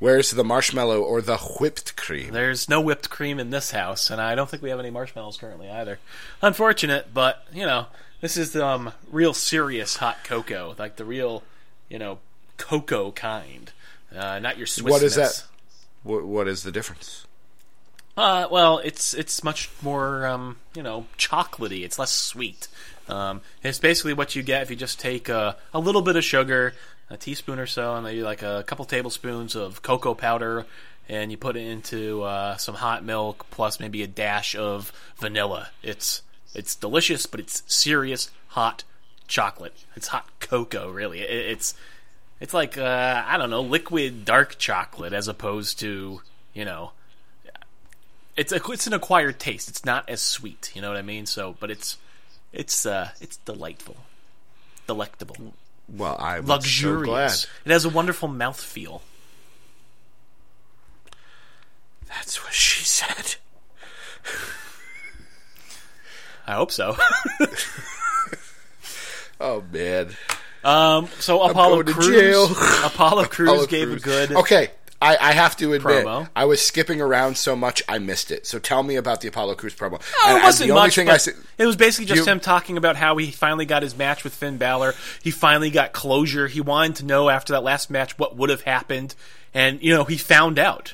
[0.00, 2.32] Where's the marshmallow or the whipped cream?
[2.32, 5.36] There's no whipped cream in this house, and I don't think we have any marshmallows
[5.36, 5.98] currently either.
[6.40, 7.86] Unfortunate, but you know,
[8.22, 11.42] this is um real serious hot cocoa, like the real,
[11.90, 12.18] you know,
[12.56, 13.72] cocoa kind,
[14.16, 14.90] uh, not your Swiss.
[14.90, 15.44] What is that?
[16.02, 17.26] What, what is the difference?
[18.16, 21.84] Uh, well, it's it's much more um, you know chocolatey.
[21.84, 22.68] It's less sweet.
[23.08, 26.24] Um, it's basically what you get if you just take a, a little bit of
[26.24, 26.74] sugar,
[27.08, 30.66] a teaspoon or so, and maybe like a couple tablespoons of cocoa powder,
[31.08, 35.70] and you put it into uh, some hot milk plus maybe a dash of vanilla.
[35.82, 36.22] It's
[36.54, 38.84] it's delicious, but it's serious hot
[39.26, 39.74] chocolate.
[39.96, 41.20] It's hot cocoa, really.
[41.20, 41.74] It, it's
[42.40, 46.22] it's like uh, I don't know, liquid dark chocolate as opposed to
[46.54, 46.92] you know
[48.36, 49.68] it's a, it's an acquired taste.
[49.68, 51.26] It's not as sweet, you know what I mean?
[51.26, 51.96] So, but it's
[52.52, 53.96] it's uh it's delightful,
[54.86, 55.54] delectable,
[55.88, 57.42] Well, I'm luxurious.
[57.42, 57.64] so glad.
[57.66, 59.02] It has a wonderful mouthfeel.
[62.08, 63.36] That's what she said.
[66.46, 66.96] I hope so.
[69.42, 70.10] Oh man,
[70.64, 72.44] um, so Apollo jail.
[72.84, 74.02] Apollo Crews Apollo gave Crews.
[74.02, 74.32] a good.
[74.32, 74.70] Okay,
[75.02, 76.28] I, I have to admit, Promo.
[76.36, 78.46] I was skipping around so much I missed it.
[78.46, 80.00] So tell me about the Apollo Crews promo.
[80.22, 80.94] Oh, And- it wasn't much.
[80.94, 83.64] thing but I said- it was basically just You- him talking about how he finally
[83.64, 84.94] got his match with Finn Balor.
[85.22, 86.48] He finally got closure.
[86.48, 89.14] He wanted to know after that last match what would have happened,
[89.54, 90.92] and you know he found out.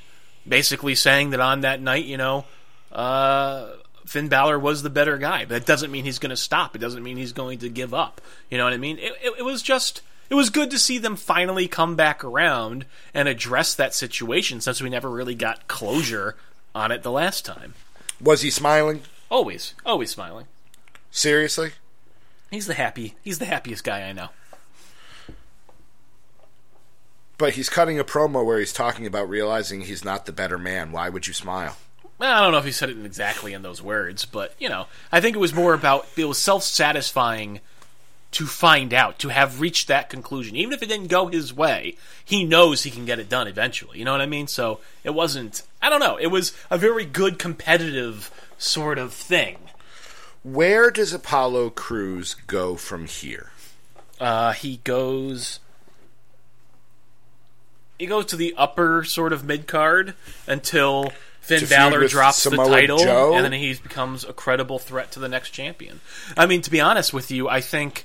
[0.48, 2.44] Basically saying that on that night, you know,
[2.92, 3.70] uh,
[4.06, 5.40] Finn Balor was the better guy.
[5.40, 6.76] But that doesn't mean he's going to stop.
[6.76, 8.20] It doesn't mean he's going to give up.
[8.50, 8.98] You know what I mean?
[8.98, 10.02] It, it, it was just.
[10.28, 14.80] It was good to see them finally come back around and address that situation since
[14.80, 16.36] we never really got closure
[16.74, 17.74] on it the last time.
[18.20, 19.02] was he smiling?
[19.30, 20.46] Always, always smiling.
[21.10, 21.72] Seriously?
[22.50, 23.14] He's the happy.
[23.22, 24.28] He's the happiest guy I know.
[27.38, 30.92] But he's cutting a promo where he's talking about realizing he's not the better man.
[30.92, 31.76] Why would you smile?
[32.18, 34.86] Well, I don't know if he said it exactly in those words, but you know,
[35.12, 37.60] I think it was more about it was self-satisfying
[38.32, 40.56] to find out, to have reached that conclusion.
[40.56, 43.98] Even if it didn't go his way, he knows he can get it done eventually.
[43.98, 44.46] You know what I mean?
[44.46, 45.62] So it wasn't.
[45.80, 46.16] I don't know.
[46.16, 49.58] It was a very good competitive sort of thing.
[50.42, 53.52] Where does Apollo Crews go from here?
[54.20, 55.60] Uh, he goes.
[57.98, 60.14] He goes to the upper sort of mid card
[60.46, 63.34] until Finn Balor drops Samoa the title, Joe?
[63.34, 66.00] and then he becomes a credible threat to the next champion.
[66.36, 68.04] I mean, to be honest with you, I think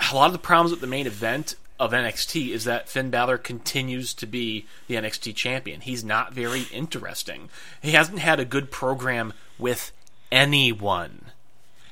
[0.00, 3.38] a lot of the problems with the main event of NXT is that Finn Balor
[3.38, 5.80] continues to be the NXT champion.
[5.80, 7.48] He's not very interesting.
[7.80, 9.90] He hasn't had a good program with
[10.30, 11.26] anyone,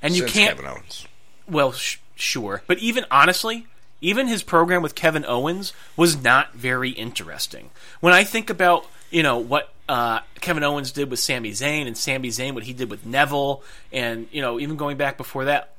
[0.02, 0.56] and you can't.
[0.56, 1.06] Kevin Owens.
[1.48, 3.66] Well, sh- sure, but even honestly,
[4.00, 7.70] even his program with Kevin Owens was not very interesting.
[8.00, 11.96] When I think about you know what uh, Kevin Owens did with Sami Zayn and
[11.96, 15.72] Sami Zayn what he did with Neville, and you know even going back before that,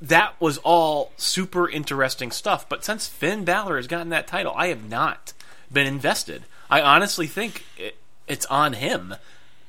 [0.00, 2.68] that was all super interesting stuff.
[2.68, 5.32] But since Finn Balor has gotten that title, I have not
[5.72, 6.44] been invested.
[6.70, 7.96] I honestly think it,
[8.26, 9.14] it's on him.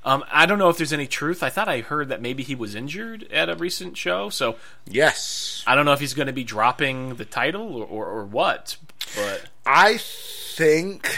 [0.05, 1.43] Um, I don't know if there's any truth.
[1.43, 4.55] I thought I heard that maybe he was injured at a recent show, so
[4.87, 5.63] Yes.
[5.67, 8.77] I don't know if he's going to be dropping the title or, or, or what.
[9.15, 11.17] But I think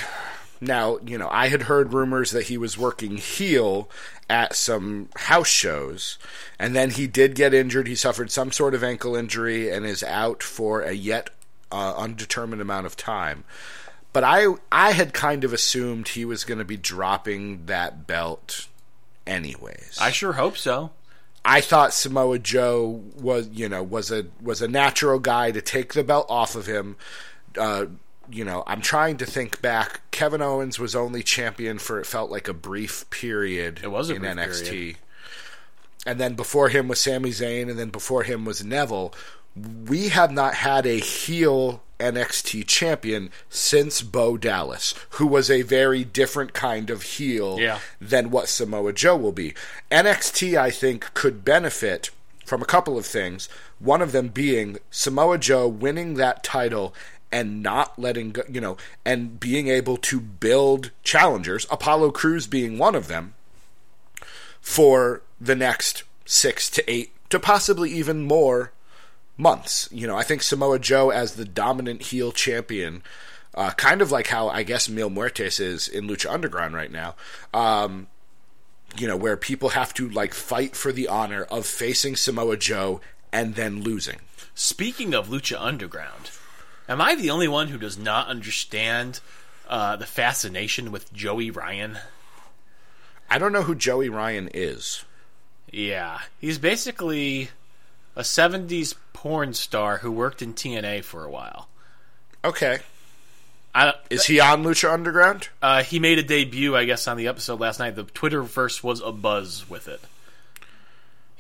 [0.61, 3.89] now, you know, I had heard rumors that he was working heel
[4.29, 6.19] at some house shows,
[6.59, 7.87] and then he did get injured.
[7.87, 11.31] He suffered some sort of ankle injury and is out for a yet
[11.71, 13.43] uh, undetermined amount of time.
[14.13, 18.67] But I I had kind of assumed he was going to be dropping that belt
[19.25, 19.97] anyways.
[19.99, 20.91] I sure hope so.
[21.43, 25.93] I thought Samoa Joe was, you know, was a was a natural guy to take
[25.93, 26.97] the belt off of him.
[27.57, 27.85] Uh,
[28.31, 30.01] you know, I'm trying to think back.
[30.11, 33.79] Kevin Owens was only champion for it felt like a brief period.
[33.83, 34.97] It was in NXT, period.
[36.05, 39.13] and then before him was Sami Zayn, and then before him was Neville.
[39.85, 46.03] We have not had a heel NXT champion since Bo Dallas, who was a very
[46.05, 47.79] different kind of heel Yeah.
[47.99, 49.53] than what Samoa Joe will be.
[49.91, 52.11] NXT, I think, could benefit
[52.45, 53.49] from a couple of things.
[53.79, 56.93] One of them being Samoa Joe winning that title
[57.31, 62.77] and not letting go, you know, and being able to build challengers, Apollo Crews being
[62.77, 63.33] one of them,
[64.59, 68.71] for the next six to eight to possibly even more
[69.37, 69.89] months.
[69.91, 73.03] You know, I think Samoa Joe as the dominant heel champion,
[73.55, 77.15] uh, kind of like how I guess Mil Muertes is in Lucha Underground right now.
[77.53, 78.07] Um,
[78.97, 83.01] you know, where people have to like fight for the honor of facing Samoa Joe
[83.31, 84.19] and then losing.
[84.53, 86.29] Speaking of Lucha Underground,
[86.87, 89.19] am I the only one who does not understand
[89.69, 91.97] uh, the fascination with Joey Ryan?
[93.29, 95.05] I don't know who Joey Ryan is.
[95.71, 97.49] Yeah, he's basically
[98.15, 101.67] a '70s porn star who worked in TNA for a while.
[102.43, 102.79] Okay.
[103.73, 105.47] I, Is he on Lucha Underground?
[105.61, 107.95] uh, he made a debut, I guess, on the episode last night.
[107.95, 110.01] The Twitterverse was a buzz with it.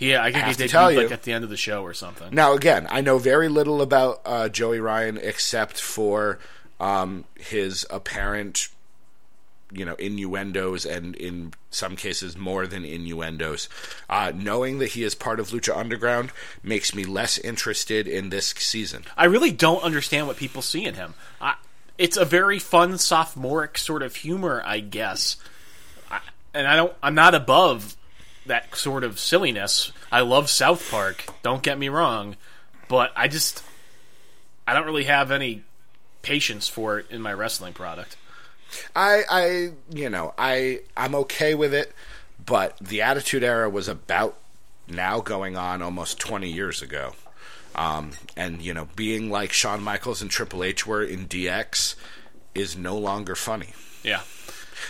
[0.01, 1.13] He, I think Have he tell debuted like you.
[1.13, 2.33] at the end of the show or something.
[2.33, 6.39] Now, again, I know very little about uh, Joey Ryan except for
[6.79, 8.69] um, his apparent,
[9.71, 13.69] you know, innuendos and in some cases more than innuendos.
[14.09, 16.31] Uh, knowing that he is part of Lucha Underground
[16.63, 19.03] makes me less interested in this season.
[19.15, 21.13] I really don't understand what people see in him.
[21.39, 21.57] I,
[21.99, 25.35] it's a very fun sophomoric sort of humor, I guess.
[26.09, 26.21] I,
[26.55, 26.93] and I don't.
[27.03, 27.95] I'm not above
[28.45, 29.91] that sort of silliness.
[30.11, 31.25] I love South Park.
[31.43, 32.35] Don't get me wrong,
[32.87, 33.63] but I just
[34.67, 35.63] I don't really have any
[36.21, 38.15] patience for it in my wrestling product.
[38.95, 41.93] I, I, you know, I, I'm okay with it,
[42.45, 44.37] but the Attitude Era was about
[44.87, 47.13] now going on almost 20 years ago.
[47.75, 51.95] Um, and you know, being like Shawn Michaels and Triple H were in DX
[52.53, 53.73] is no longer funny.
[54.03, 54.21] Yeah.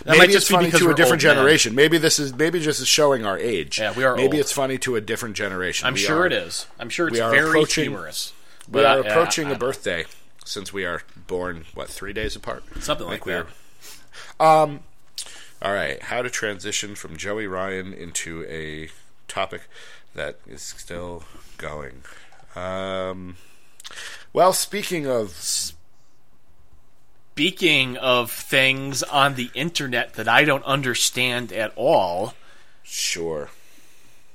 [0.05, 1.73] That maybe it's funny to a different generation.
[1.73, 1.75] generation.
[1.75, 3.79] Maybe this is maybe just is showing our age.
[3.79, 4.41] Yeah, we are Maybe old.
[4.41, 5.87] it's funny to a different generation.
[5.87, 6.67] I'm We sure are- it is.
[6.79, 8.33] I'm sure it's we are very humorous.
[8.69, 10.05] We are yeah, approaching a birthday
[10.45, 12.63] since we are born what three days apart.
[12.79, 13.47] Something like we that.
[14.39, 14.81] Um,
[15.61, 18.89] all right, how to transition from Joey Ryan into a
[19.27, 19.61] topic
[20.15, 21.23] that is still
[21.57, 22.03] going.
[22.55, 23.37] Um,
[24.33, 25.29] well, speaking of
[27.41, 32.35] Speaking of things on the internet that I don't understand at all,
[32.83, 33.49] sure,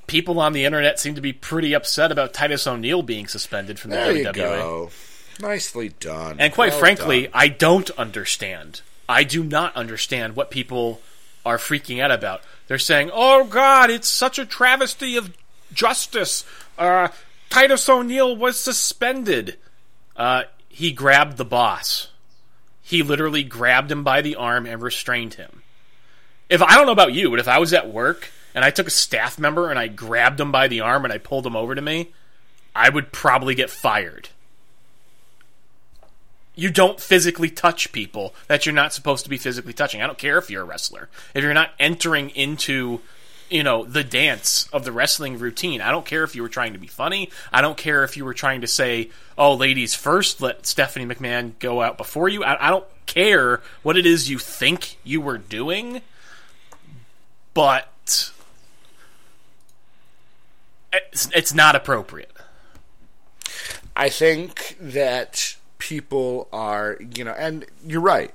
[0.08, 3.92] people on the internet seem to be pretty upset about Titus O'Neil being suspended from
[3.92, 4.34] the there WWE.
[4.34, 4.90] go.
[5.38, 6.40] Nicely done.
[6.40, 7.30] And quite Well frankly, done.
[7.32, 8.80] I don't understand.
[9.08, 11.00] I do not understand what people
[11.44, 12.42] are freaking out about.
[12.66, 15.32] They're saying, "Oh God, it's such a travesty of
[15.72, 16.44] justice."
[16.76, 17.10] Uh,
[17.50, 19.58] Titus O'Neil was suspended.
[20.16, 22.08] Uh, he grabbed the boss.
[22.86, 25.62] He literally grabbed him by the arm and restrained him.
[26.48, 28.86] If I don't know about you, but if I was at work and I took
[28.86, 31.74] a staff member and I grabbed him by the arm and I pulled him over
[31.74, 32.12] to me,
[32.74, 34.28] I would probably get fired
[36.56, 40.02] you don't physically touch people that you're not supposed to be physically touching.
[40.02, 41.08] I don't care if you're a wrestler.
[41.34, 43.00] If you're not entering into,
[43.50, 46.72] you know, the dance of the wrestling routine, I don't care if you were trying
[46.72, 47.30] to be funny.
[47.52, 51.58] I don't care if you were trying to say, "Oh, ladies first, let Stephanie McMahon
[51.58, 55.38] go out before you." I, I don't care what it is you think you were
[55.38, 56.02] doing,
[57.54, 58.32] but
[60.92, 62.32] it's, it's not appropriate.
[63.94, 68.34] I think that people are, you know, and you're right.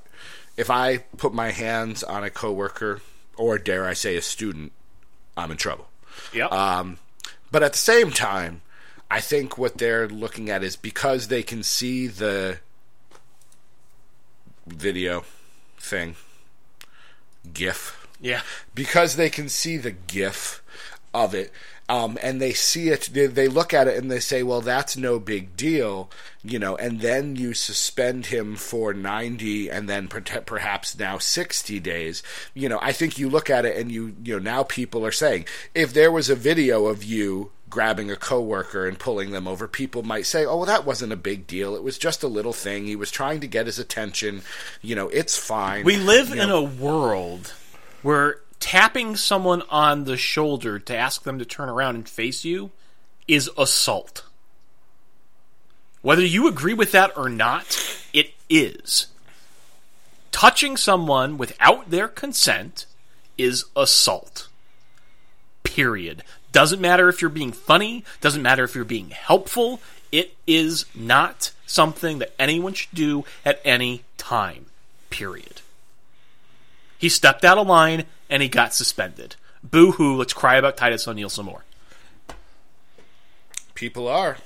[0.57, 3.01] If I put my hands on a coworker,
[3.37, 4.71] or dare I say a student,
[5.37, 5.87] I'm in trouble.
[6.33, 6.51] Yep.
[6.51, 6.97] Um,
[7.51, 8.61] but at the same time,
[9.11, 12.59] I think what they're looking at is because they can see the
[14.65, 15.25] video
[15.77, 16.15] thing,
[17.53, 18.41] GIF, yeah.
[18.73, 20.63] because they can see the GIF
[21.13, 21.51] of it,
[21.89, 24.95] um, and they see it, they, they look at it and they say, "Well, that's
[24.95, 26.09] no big deal,"
[26.41, 26.77] you know.
[26.77, 32.23] And then you suspend him for ninety, and then per- perhaps now sixty days.
[32.53, 35.11] You know, I think you look at it and you, you know, now people are
[35.11, 39.67] saying, if there was a video of you grabbing a coworker and pulling them over,
[39.67, 41.75] people might say, "Oh, well, that wasn't a big deal.
[41.75, 42.85] It was just a little thing.
[42.85, 44.43] He was trying to get his attention.
[44.83, 47.53] You know, it's fine." We live You in know, a world
[48.03, 52.69] where tapping someone on the shoulder to ask them to turn around and face you
[53.27, 54.23] is assault.
[56.01, 59.07] Whether you agree with that or not, it is.
[60.31, 62.85] Touching someone without their consent
[63.37, 64.47] is assault.
[65.63, 66.23] Period.
[66.51, 69.79] Doesn't matter if you're being funny, doesn't matter if you're being helpful.
[70.11, 74.65] It is not something that anyone should do at any time.
[75.09, 75.61] Period.
[76.97, 79.35] He stepped out of line and he got suspended.
[79.63, 81.63] Boo hoo, let's cry about Titus O'Neil some more.
[83.73, 84.37] People are.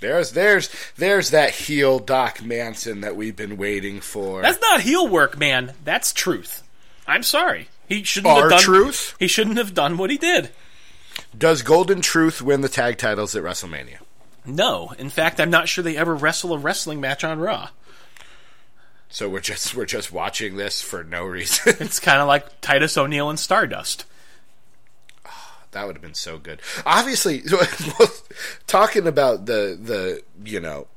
[0.00, 4.42] There's there's there's that heel Doc Manson that we've been waiting for.
[4.42, 5.72] That's not heel work, man.
[5.84, 6.62] That's truth.
[7.06, 7.68] I'm sorry.
[7.88, 9.16] He shouldn't Our have done truth?
[9.18, 10.50] He shouldn't have done what he did.
[11.36, 13.98] Does Golden Truth win the tag titles at WrestleMania?
[14.46, 14.92] No.
[14.98, 17.70] In fact, I'm not sure they ever wrestle a wrestling match on Raw.
[19.10, 21.74] So we're just we're just watching this for no reason.
[21.80, 24.04] It's kind of like Titus O'Neil and Stardust.
[25.70, 26.60] that would have been so good.
[26.84, 27.42] Obviously,
[28.66, 30.88] talking about the the you know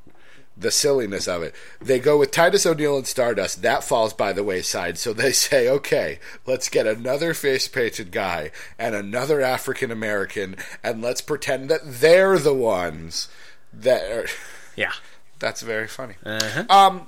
[0.62, 3.62] the silliness of it, they go with Titus O'Neil and Stardust.
[3.62, 4.98] That falls by the wayside.
[4.98, 11.02] So they say, okay, let's get another face painted guy and another African American, and
[11.02, 13.28] let's pretend that they're the ones
[13.74, 14.28] that are.
[14.78, 14.94] Yeah.
[15.42, 16.14] That's very funny.
[16.24, 16.66] Uh-huh.
[16.70, 17.08] Um,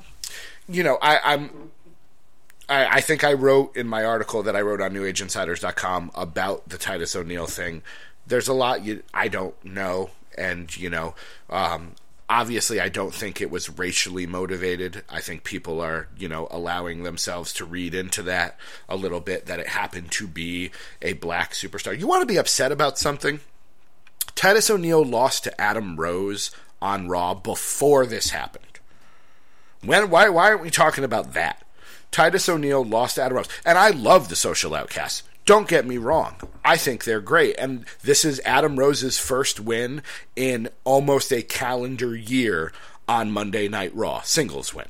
[0.68, 1.72] you know, I, I'm.
[2.68, 6.80] I, I think I wrote in my article that I wrote on NewAgeInsiders.com about the
[6.80, 7.84] Titus O'Neil thing.
[8.26, 11.14] There's a lot you I don't know, and you know,
[11.50, 11.92] um,
[12.30, 15.04] obviously, I don't think it was racially motivated.
[15.10, 18.58] I think people are, you know, allowing themselves to read into that
[18.88, 20.72] a little bit that it happened to be
[21.02, 21.98] a black superstar.
[21.98, 23.40] You want to be upset about something?
[24.36, 26.52] Titus O'Neil lost to Adam Rose
[26.82, 28.80] on Raw before this happened.
[29.84, 31.64] When why why aren't we talking about that?
[32.12, 35.24] Titus O'Neil lost to Adam Rose, and I love the Social Outcasts.
[35.46, 36.36] Don't get me wrong.
[36.64, 37.56] I think they're great.
[37.58, 40.02] And this is Adam Rose's first win
[40.36, 42.72] in almost a calendar year
[43.08, 44.88] on Monday Night Raw, singles win.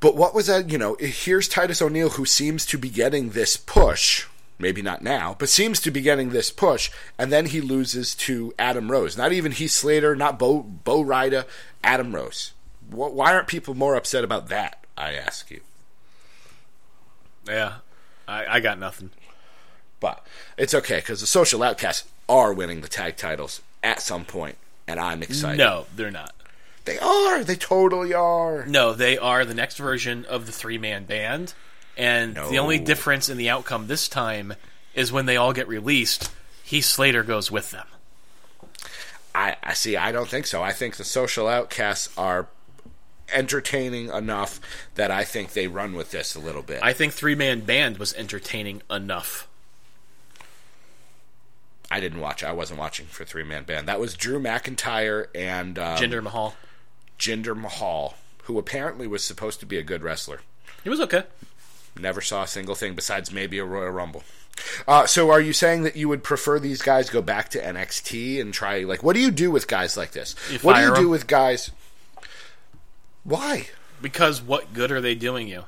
[0.00, 0.70] But what was that?
[0.70, 4.26] You know, here's Titus O'Neil who seems to be getting this push.
[4.60, 8.52] Maybe not now, but seems to be getting this push, and then he loses to
[8.58, 9.16] Adam Rose.
[9.16, 11.44] Not even Heath Slater, not Bo Bo Rida,
[11.84, 12.52] Adam Rose.
[12.90, 14.84] Why aren't people more upset about that?
[14.96, 15.60] I ask you.
[17.46, 17.74] Yeah,
[18.26, 19.10] I, I got nothing.
[20.00, 20.24] But
[20.56, 25.00] it's okay because the social outcasts are winning the tag titles at some point, and
[25.00, 25.58] I'm excited.
[25.58, 26.34] No, they're not.
[26.84, 27.44] They are.
[27.44, 28.64] They totally are.
[28.66, 31.52] No, they are the next version of the three man band.
[31.96, 32.48] And No.
[32.48, 34.54] the only difference in the outcome this time
[34.94, 36.30] is when they all get released,
[36.62, 37.86] Heath Slater goes with them.
[39.34, 39.96] I, I see.
[39.96, 40.62] I don't think so.
[40.62, 42.46] I think the social outcasts are
[43.32, 44.60] entertaining enough
[44.94, 46.80] that I think they run with this a little bit.
[46.82, 49.46] I think three man band was entertaining enough.
[51.90, 52.44] I didn't watch.
[52.44, 53.88] I wasn't watching for three man band.
[53.88, 56.54] That was Drew McIntyre and um, Jinder Mahal.
[57.18, 58.14] Jinder Mahal,
[58.44, 60.40] who apparently was supposed to be a good wrestler.
[60.84, 61.24] He was okay.
[61.98, 64.22] Never saw a single thing besides maybe a Royal Rumble.
[64.86, 68.40] Uh, so, are you saying that you would prefer these guys go back to NXT
[68.40, 68.80] and try?
[68.80, 70.34] Like, what do you do with guys like this?
[70.50, 71.70] You what do you do with guys?
[73.24, 73.68] Why?
[74.00, 75.64] Because what good are they doing you?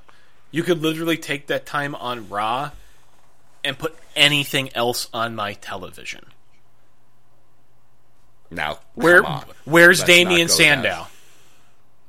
[0.51, 2.73] You could literally take that time on Raw
[3.64, 6.26] and put anything else on my television.
[8.50, 9.22] Now, Where
[9.64, 10.88] where's Let's Damien Sandow?
[10.88, 11.06] down.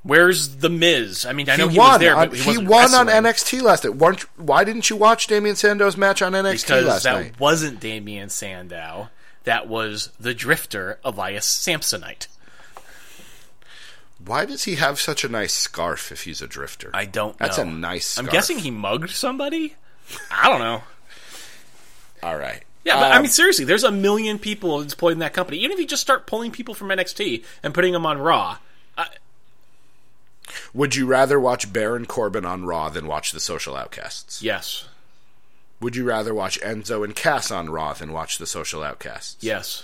[0.03, 1.27] Where's the Miz?
[1.27, 1.91] I mean, I know he, he, won.
[1.91, 3.95] was there, on, but he, he won on NXT last night.
[3.95, 7.39] Weren't, why didn't you watch Damien Sandow's match on NXT because last that night?
[7.39, 9.09] wasn't Damien Sandow.
[9.43, 12.27] That was the Drifter, Elias Samsonite.
[14.23, 16.91] Why does he have such a nice scarf if he's a drifter?
[16.93, 17.45] I don't know.
[17.45, 18.27] That's a nice scarf.
[18.27, 19.75] I'm guessing he mugged somebody.
[20.29, 20.83] I don't know.
[22.23, 22.63] All right.
[22.83, 25.57] Yeah, but I Um, mean, seriously, there's a million people employed in that company.
[25.59, 28.57] Even if you just start pulling people from NXT and putting them on Raw,
[28.97, 29.07] I,
[30.73, 34.41] Would you rather watch Baron Corbin on Raw than watch the Social Outcasts?
[34.41, 34.85] yes,
[35.79, 39.43] Would you rather watch Enzo and Cass on Raw than watch the Social Outcasts?
[39.43, 39.83] yes,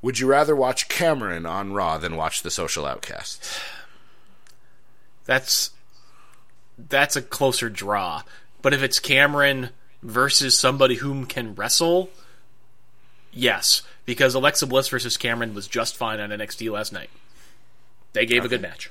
[0.00, 3.58] Would you rather watch Cameron on Raw than watch the Social Outcasts?
[5.26, 5.70] that's
[6.78, 8.22] that's a closer draw.
[8.62, 9.70] But if it's Cameron
[10.04, 12.10] versus somebody whom can wrestle,
[13.32, 17.10] yes, because Alexa Bliss versus Cameron was just fine on NXT last night.
[18.12, 18.90] They gave a good match.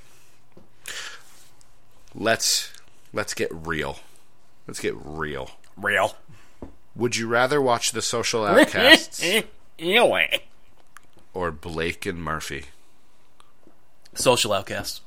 [2.16, 2.72] Let's
[3.14, 4.00] let's get real.
[4.68, 5.52] Let's get real.
[5.78, 6.16] Real.
[6.96, 9.24] Would you rather watch the Social Outcasts
[9.80, 10.44] Anyway.
[11.34, 12.66] or Blake and Murphy?
[14.14, 15.02] Social Outcasts.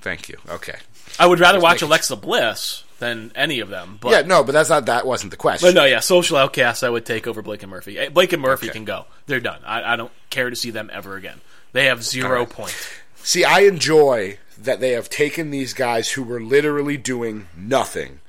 [0.00, 0.38] Thank you.
[0.48, 0.78] Okay.
[1.18, 3.98] I would rather watch making- Alexa Bliss than any of them.
[4.00, 5.68] But Yeah, no, but that's not that wasn't the question.
[5.68, 7.98] But no, yeah, social outcasts I would take over Blake and Murphy.
[7.98, 8.72] Eh, Blake and Murphy Okay.
[8.74, 9.06] can go.
[9.26, 9.60] They're done.
[9.66, 11.40] I, I don't care to see them ever again.
[11.72, 12.50] They have zero right.
[12.50, 12.88] points.
[13.22, 18.20] See, I enjoy that they have taken these guys who were literally doing nothing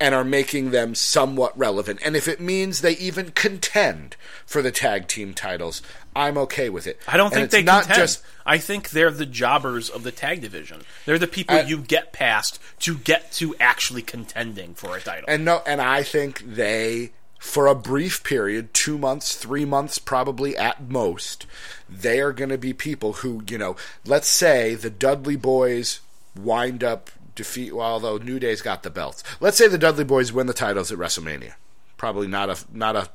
[0.00, 2.00] and are making them somewhat relevant.
[2.04, 4.16] And if it means they even contend
[4.46, 5.82] for the tag team titles,
[6.16, 7.00] I'm okay with it.
[7.08, 7.98] I don't And think they not contend.
[8.00, 10.82] just I think they're the jobbers of the tag division.
[11.06, 15.24] They're the people I- you get past to get to actually contending for a title.
[15.28, 20.56] and no and I think they for a brief period, 2 months, 3 months probably
[20.56, 21.44] at most,
[21.90, 26.00] they are going to be people who, you know, let's say the Dudley boys
[26.34, 29.22] wind up defeat well, although New Day's got the belts.
[29.40, 31.52] Let's say the Dudley boys win the titles at WrestleMania.
[31.98, 33.08] Probably not a not a,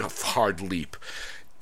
[0.00, 0.96] a hard leap.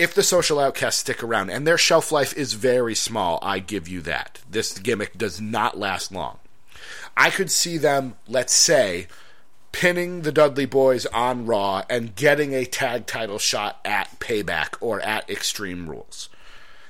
[0.00, 3.86] If the social outcasts stick around and their shelf life is very small, I give
[3.86, 4.40] you that.
[4.50, 6.38] This gimmick does not last long.
[7.18, 9.08] I could see them, let's say,
[9.72, 15.02] pinning the Dudley Boys on Raw and getting a tag title shot at Payback or
[15.02, 16.30] at Extreme Rules.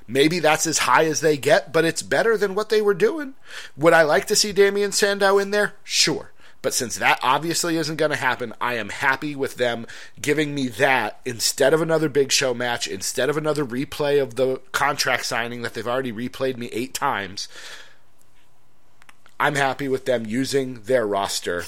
[0.06, 3.34] Maybe that's as high as they get, but it's better than what they were doing.
[3.76, 5.74] Would I like to see Damien Sandow in there?
[5.82, 6.30] Sure.
[6.62, 9.86] But since that obviously isn't going to happen, I am happy with them
[10.20, 14.60] giving me that instead of another big show match, instead of another replay of the
[14.72, 17.48] contract signing that they've already replayed me eight times.
[19.38, 21.64] I'm happy with them using their roster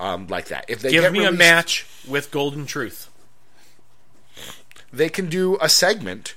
[0.00, 0.64] um, like that.
[0.68, 3.08] If they Give get me a match with Golden Truth.
[4.92, 6.34] they can do a segment.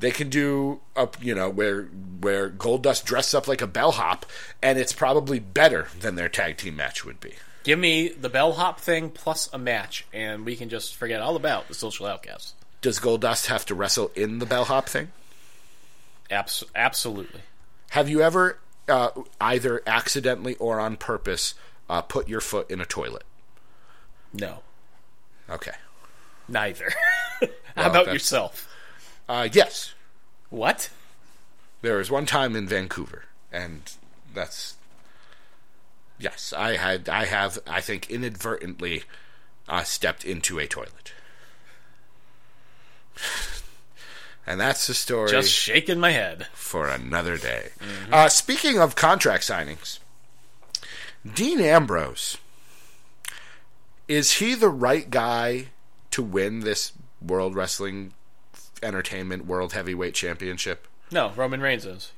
[0.00, 4.26] They can do a you know where where Goldust dresses up like a bellhop,
[4.62, 7.34] and it's probably better than their tag team match would be.
[7.62, 11.68] Give me the bellhop thing plus a match, and we can just forget all about
[11.68, 12.54] the social outcasts.
[12.82, 15.08] Does Goldust have to wrestle in the bellhop thing?
[16.30, 17.40] Abs- absolutely.
[17.90, 21.54] Have you ever uh, either accidentally or on purpose
[21.88, 23.24] uh, put your foot in a toilet?
[24.32, 24.58] No,
[25.48, 25.72] Okay.
[26.48, 26.92] neither.
[27.40, 27.50] Well,
[27.86, 28.68] How about that's- yourself?
[29.28, 29.94] Uh, yes,
[30.50, 30.90] What?
[31.82, 33.92] there was one time in Vancouver, and
[34.32, 34.76] that's
[36.18, 39.04] yes, I had I have I think inadvertently
[39.68, 41.12] uh, stepped into a toilet,
[44.46, 46.46] and that's the story Just shaking my head.
[46.52, 47.70] for another day.
[48.12, 49.98] Uh, speaking of contract signings,
[51.34, 52.36] Dean Ambrose
[54.06, 55.68] is he the right guy
[56.10, 58.12] to win this World Wrestling
[58.84, 60.86] Entertainment World Heavyweight Championship?
[61.10, 62.12] No, Roman Reigns is.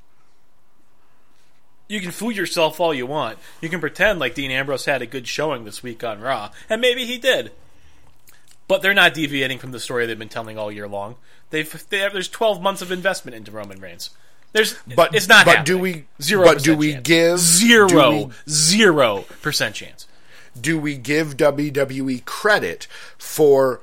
[1.88, 3.38] You can fool yourself all you want.
[3.60, 6.80] You can pretend like Dean Ambrose had a good showing this week on Raw, and
[6.80, 7.52] maybe he did.
[8.68, 11.14] But they're not deviating from the story they've been telling all year long.
[11.50, 14.10] They've they have, there's 12 months of investment into Roman Reigns.
[14.52, 15.44] There's But it's not.
[15.46, 15.76] But happening.
[15.76, 16.04] do we?
[16.20, 16.44] zero?
[16.44, 17.06] But do we chance.
[17.06, 20.06] give zero zero percent chance?
[20.58, 22.86] do we give WWE credit
[23.18, 23.82] for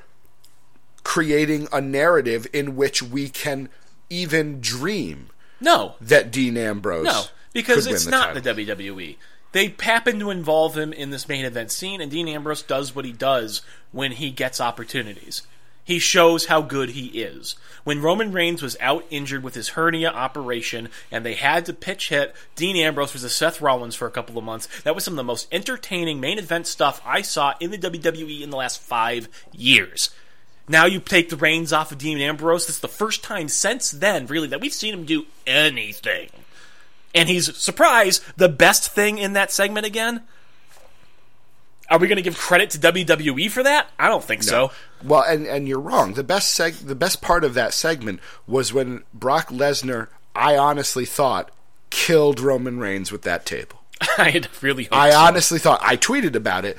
[1.04, 3.70] creating a narrative in which we can
[4.10, 5.30] even dream
[5.60, 7.06] No, that Dean Ambrose?
[7.06, 7.24] No,
[7.54, 8.54] because it's the not title?
[8.54, 9.18] the WWE.
[9.51, 13.06] They happen to involve him in this main event scene, and Dean Ambrose does what
[13.06, 15.43] he does when he gets opportunities.
[15.86, 17.56] He shows how good he is.
[17.84, 22.08] When Roman Reigns was out injured with his hernia operation and they had to pitch
[22.10, 25.18] hit Dean Ambrose versus Seth Rollins for a couple of months, that was some of
[25.18, 29.28] the most entertaining main event stuff I saw in the WWE in the last five
[29.51, 30.10] years.
[30.68, 32.68] Now you take the reins off of Dean Ambrose.
[32.68, 36.30] This is the first time since then, really, that we've seen him do anything
[37.14, 40.24] and he's surprise the best thing in that segment again.
[41.89, 43.89] Are we going to give credit to WWE for that?
[43.99, 44.72] I don't think so.
[45.03, 46.14] Well, and and you're wrong.
[46.14, 51.05] The best seg- the best part of that segment was when Brock Lesnar, I honestly
[51.05, 51.51] thought,
[51.89, 53.82] killed Roman Reigns with that table.
[54.18, 55.20] I had really I so.
[55.20, 56.78] honestly thought I tweeted about it.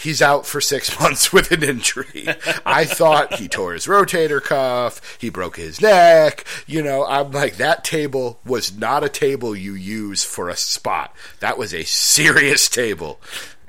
[0.00, 2.28] He's out for six months with an injury.
[2.64, 5.18] I thought he tore his rotator cuff.
[5.20, 6.44] He broke his neck.
[6.66, 11.14] You know, I'm like, that table was not a table you use for a spot.
[11.40, 13.20] That was a serious table.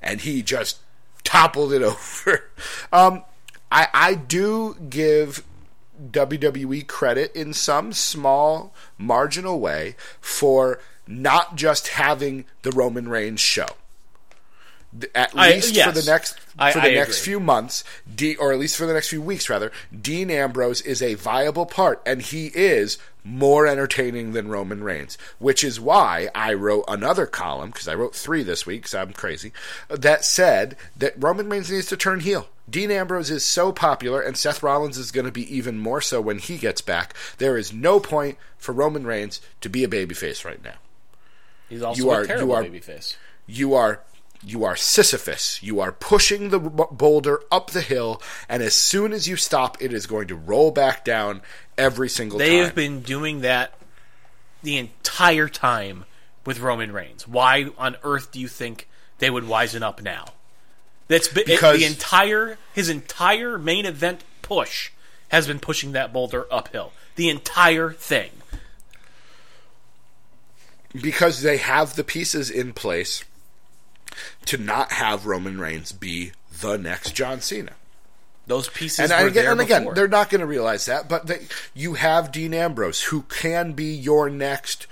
[0.01, 0.77] And he just
[1.23, 2.43] toppled it over.
[2.93, 3.23] Um,
[3.71, 5.43] I, I do give
[6.11, 13.67] WWE credit in some small, marginal way for not just having the Roman Reigns show.
[14.97, 15.85] Th- At I- least yes.
[15.87, 17.25] for the next I- for the I next agree.
[17.33, 17.83] few months,
[18.13, 19.71] D, or at least for the next few weeks, rather,
[20.01, 25.63] Dean Ambrose is a viable part, and he is more entertaining than Roman Reigns, which
[25.63, 29.51] is why I wrote another column because I wrote three this week because I'm crazy.
[29.89, 32.47] That said that Roman Reigns needs to turn heel.
[32.67, 36.19] Dean Ambrose is so popular, and Seth Rollins is going to be even more so
[36.21, 37.13] when he gets back.
[37.37, 40.75] There is no point for Roman Reigns to be a babyface right now.
[41.69, 43.15] He's also you are- a you terrible are- babyface.
[43.47, 44.01] You are
[44.43, 45.61] you are Sisyphus.
[45.61, 49.91] You are pushing the boulder up the hill, and as soon as you stop, it
[49.93, 51.41] is going to roll back down
[51.77, 52.57] every single They time.
[52.57, 53.73] They have been doing that
[54.63, 56.05] the entire time
[56.45, 57.27] with Roman Reigns.
[57.27, 58.87] Why on earth do you think
[59.19, 60.25] they would wisen up now?
[61.07, 64.91] That's been, Because- the entire his entire main event push
[65.29, 66.93] has been pushing that boulder uphill.
[67.15, 68.31] The entire thing.
[71.01, 73.23] because they have the pieces in place
[74.45, 76.31] to not have Roman Reigns be
[76.61, 77.73] the next John Cena.
[78.47, 81.27] Those pieces And, were again, there and again, they're not going to realize that, but
[81.27, 84.87] they, you have Dean Ambrose, who can be your next.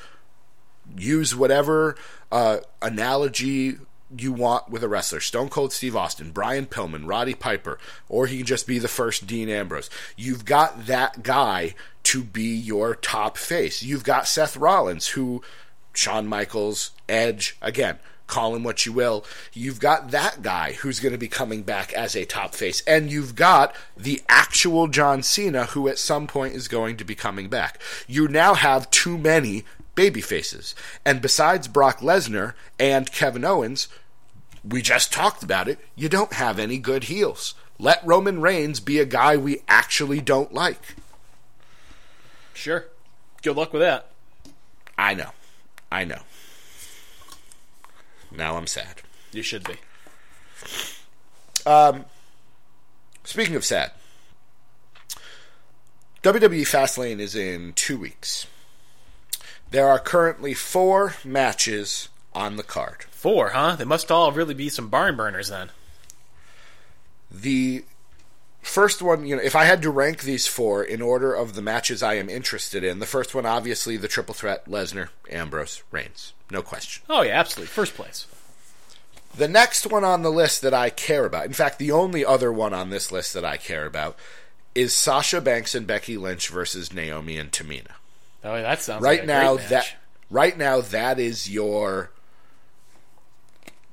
[0.96, 1.96] Use whatever
[2.32, 3.78] uh, analogy
[4.16, 5.20] you want with a wrestler.
[5.20, 9.28] Stone Cold Steve Austin, Brian Pillman, Roddy Piper, or he can just be the first
[9.28, 9.90] Dean Ambrose.
[10.16, 13.84] You've got that guy to be your top face.
[13.84, 15.42] You've got Seth Rollins, who
[15.94, 17.98] Shawn Michaels, Edge, again,
[18.28, 19.26] call him what you will.
[19.54, 22.84] You've got that guy who's going to be coming back as a top face.
[22.86, 27.16] And you've got the actual John Cena who at some point is going to be
[27.16, 27.82] coming back.
[28.08, 29.64] You now have too many
[29.96, 30.76] baby faces.
[31.06, 33.88] And besides Brock Lesnar and Kevin Owens,
[34.64, 37.56] we just talked about it, you don't have any good heels.
[37.80, 40.96] Let Roman Reigns be a guy we actually don't like.
[42.54, 42.86] Sure.
[43.44, 44.10] Good luck with that.
[44.98, 45.30] I know.
[45.92, 46.22] I know.
[48.32, 49.02] Now I'm sad.
[49.32, 49.76] You should be.
[51.66, 52.06] Um,
[53.24, 53.92] speaking of sad,
[56.24, 58.48] WWE Fastlane is in two weeks.
[59.70, 63.06] There are currently four matches on the card.
[63.12, 63.76] Four, huh?
[63.76, 65.70] They must all really be some barn burners then.
[67.30, 67.84] The
[68.68, 71.62] first one, you know, if I had to rank these four in order of the
[71.62, 76.34] matches I am interested in, the first one, obviously, the triple threat Lesnar, Ambrose, Reigns.
[76.52, 77.04] No question.
[77.10, 77.68] Oh yeah, absolutely.
[77.68, 78.28] First place.
[79.36, 82.52] The next one on the list that I care about, in fact, the only other
[82.52, 84.18] one on this list that I care about,
[84.74, 87.94] is Sasha Banks and Becky Lynch versus Naomi and Tamina.
[88.44, 89.96] Oh, that sounds right like a now that
[90.30, 92.12] right now that is your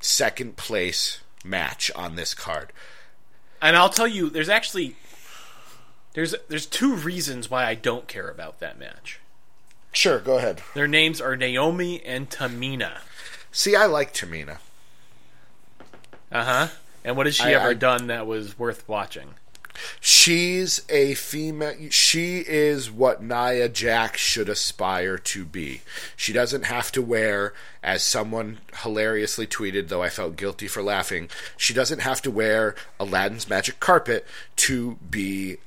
[0.00, 2.72] second place match on this card.
[3.64, 4.94] And I'll tell you, there's actually
[6.12, 9.20] there's there's two reasons why I don't care about that match.
[9.90, 10.60] Sure, go ahead.
[10.74, 12.98] Their names are Naomi and Tamina.
[13.52, 14.58] See, I like Tamina.
[16.30, 16.68] Uh huh.
[17.04, 19.30] And what has she I- ever I- done that was worth watching?
[20.00, 21.74] She's a female.
[21.90, 25.82] She is what Nia Jax should aspire to be.
[26.16, 27.52] She doesn't have to wear,
[27.82, 32.74] as someone hilariously tweeted, though I felt guilty for laughing, she doesn't have to wear
[32.98, 35.58] Aladdin's magic carpet to be.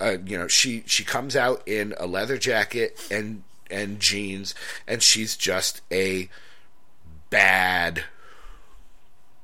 [0.00, 4.54] Uh, you know, she she comes out in a leather jacket and and jeans,
[4.86, 6.28] and she's just a
[7.30, 8.04] bad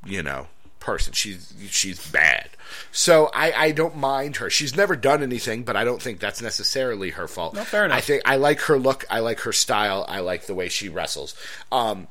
[0.07, 0.47] you know
[0.85, 2.49] person she's she's bad
[2.93, 6.43] so i i don't mind her she's never done anything but i don't think that's
[6.43, 7.97] necessarily her fault No, fair enough.
[7.97, 10.91] i think i like her look i like her style i like the way she
[10.91, 11.35] wrestles
[11.73, 12.07] um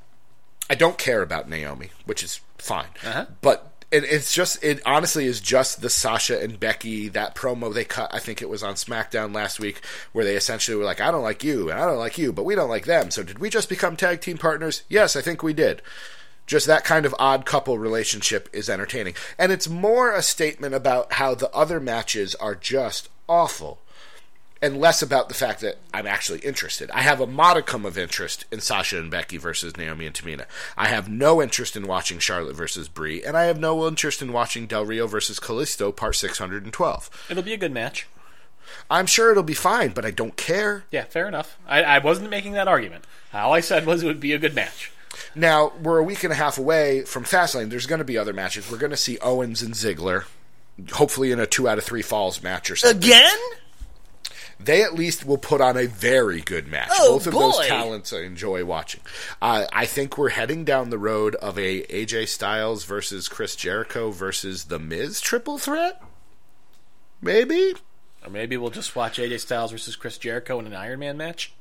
[0.72, 3.28] i don't care about naomi which is fine Uh-huh.
[3.42, 7.86] but it, it's just it honestly is just the Sasha and Becky that promo they
[7.86, 8.12] cut.
[8.12, 11.22] I think it was on SmackDown last week where they essentially were like, "I don't
[11.22, 13.52] like you and I don't like you, but we don't like them." So did we
[13.52, 14.82] just become tag team partners?
[14.90, 15.84] Yes, I think we did.
[16.46, 21.14] Just that kind of odd couple relationship is entertaining, and it's more a statement about
[21.14, 23.80] how the other matches are just awful
[24.64, 26.90] and less about the fact that I'm actually interested.
[26.92, 30.46] I have a modicum of interest in Sasha and Becky versus Naomi and Tamina.
[30.78, 34.32] I have no interest in watching Charlotte versus Brie, and I have no interest in
[34.32, 37.28] watching Del Rio versus Kalisto part 612.
[37.30, 38.08] It'll be a good match.
[38.90, 40.86] I'm sure it'll be fine, but I don't care.
[40.92, 41.58] Yeah, fair enough.
[41.68, 43.04] I, I wasn't making that argument.
[43.34, 44.94] All I said was it would be a good match.
[45.36, 47.70] Now, we're a week and a half away from Fastlane.
[47.70, 48.70] There's going to be other matches.
[48.72, 50.26] We're going to see Owens and Ziggler,
[50.92, 52.98] hopefully in a two out of three falls match or something.
[52.98, 53.38] Again?
[54.60, 56.90] they at least will put on a very good match.
[56.94, 59.02] Oh, Both of those talents I enjoy watching.
[59.42, 64.12] Uh, I think we're heading down the road of a AJ Styles versus Chris Jericho
[64.12, 66.02] versus The Miz triple threat.
[67.22, 67.74] Maybe.
[68.24, 71.54] Or maybe we'll just watch AJ Styles versus Chris Jericho in an Iron Man match.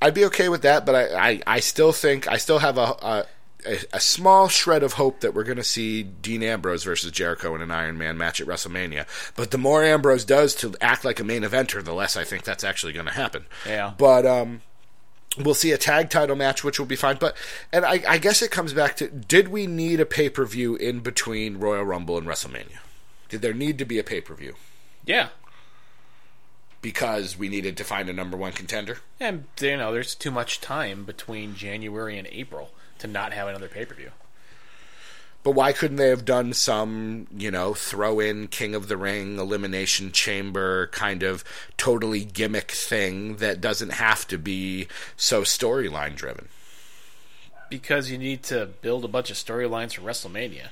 [0.00, 2.80] I'd be okay with that, but I, I, I still think I still have a,
[3.02, 3.26] a
[3.66, 7.54] a a small shred of hope that we're going to see Dean Ambrose versus Jericho
[7.54, 9.06] in an Iron Man match at WrestleMania.
[9.36, 12.44] But the more Ambrose does to act like a main eventer, the less I think
[12.44, 13.46] that's actually going to happen.
[13.66, 13.94] Yeah.
[13.98, 14.62] But um,
[15.36, 17.16] we'll see a tag title match, which will be fine.
[17.18, 17.36] But
[17.72, 20.76] and I, I guess it comes back to: Did we need a pay per view
[20.76, 22.78] in between Royal Rumble and WrestleMania?
[23.28, 24.54] Did there need to be a pay per view
[25.04, 25.28] Yeah.
[26.80, 28.98] Because we needed to find a number one contender?
[29.18, 33.68] And, you know, there's too much time between January and April to not have another
[33.68, 34.10] pay per view.
[35.44, 39.38] But why couldn't they have done some, you know, throw in King of the Ring,
[39.38, 41.44] Elimination Chamber kind of
[41.76, 46.48] totally gimmick thing that doesn't have to be so storyline driven?
[47.70, 50.68] Because you need to build a bunch of storylines for WrestleMania.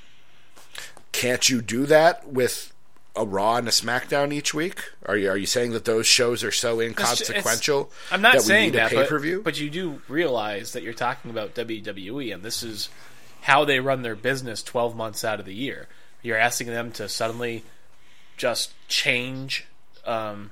[1.12, 2.72] Can't you do that with
[3.16, 4.80] a Raw and a SmackDown each week?
[5.06, 7.80] Are you are you saying that those shows are so inconsequential?
[7.82, 11.30] It's, it's, I'm not that saying that, but, but, you do realize that you're talking
[11.30, 12.88] about WWE, and this is
[13.42, 15.86] how they run their business 12 months out of the year.
[16.22, 17.62] You're asking them to suddenly
[18.36, 19.66] just change
[20.04, 20.50] um,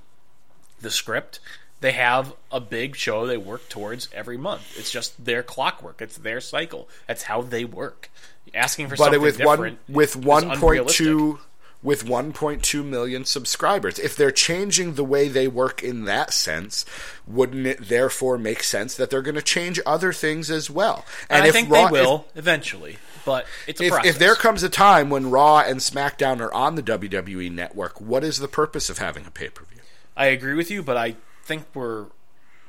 [0.80, 1.40] the script.
[1.80, 4.78] They have a big show they work towards every month.
[4.78, 6.00] It's just their clockwork.
[6.00, 6.88] It's their cycle.
[7.06, 8.10] That's how they work.
[8.54, 11.38] Asking for but something with different with 1.2
[11.84, 13.98] with 1.2 million subscribers.
[14.00, 16.84] If they're changing the way they work in that sense,
[17.26, 21.04] wouldn't it therefore make sense that they're going to change other things as well?
[21.30, 24.10] And I if think Raw- they will eventually, but it's a If, if, process.
[24.14, 28.24] if there comes a time when Raw and SmackDown are on the WWE network, what
[28.24, 29.82] is the purpose of having a pay per view?
[30.16, 32.06] I agree with you, but I think we're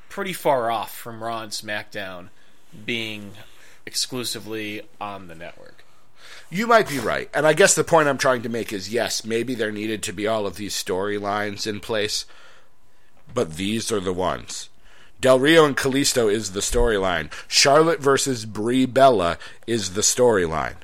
[0.10, 2.30] pretty far off from Raw and SmackDown
[2.86, 3.32] being
[3.86, 5.75] exclusively on the network.
[6.56, 7.30] You might be right.
[7.34, 10.14] And I guess the point I'm trying to make is yes, maybe there needed to
[10.14, 12.26] be all of these storylines in place,
[13.34, 14.70] but these are the ones.
[15.20, 17.30] Del Rio and Kalisto is the storyline.
[17.50, 19.38] Charlotte versus Brie Bella
[19.68, 20.76] is the storyline.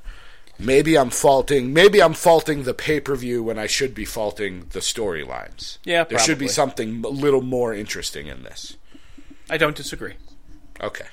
[0.59, 1.72] Maybe I'm faulting.
[1.72, 5.78] Maybe I'm faulting the pay per view when I should be faulting the storylines.
[5.86, 8.76] Yeah, there should be something a little more interesting in this.
[9.49, 10.15] I don't disagree.
[10.82, 11.07] Okay.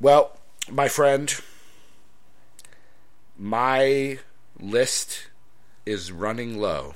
[0.00, 0.38] Well,
[0.70, 1.34] my friend,
[3.42, 4.18] my
[4.60, 5.26] list
[5.84, 6.94] is running low.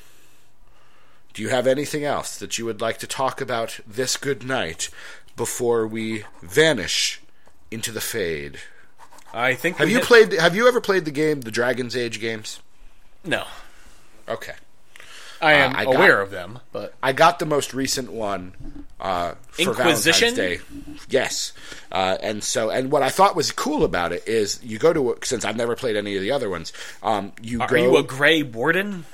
[1.34, 4.88] Do you have anything else that you would like to talk about this good night
[5.36, 7.20] before we vanish
[7.70, 8.58] into the fade?
[9.34, 9.78] I think.
[9.78, 12.60] Have you hit- played have you ever played the game the Dragon's Age games?
[13.24, 13.44] No,
[14.28, 14.54] Okay.
[15.40, 18.54] I am Uh, I got- aware of them, but I got the most recent one
[19.00, 20.34] uh, for Inquisition?
[20.34, 20.98] Valentine's Day.
[21.10, 21.52] Yes,
[21.92, 25.18] uh, and so and what I thought was cool about it is you go to
[25.22, 26.72] since I've never played any of the other ones.
[27.02, 27.76] Um, you are go.
[27.76, 29.04] you a Grey Warden?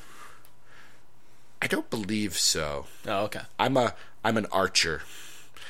[1.60, 2.86] I don't believe so.
[3.06, 3.40] Oh, okay.
[3.58, 3.94] I'm a
[4.24, 5.02] I'm an archer.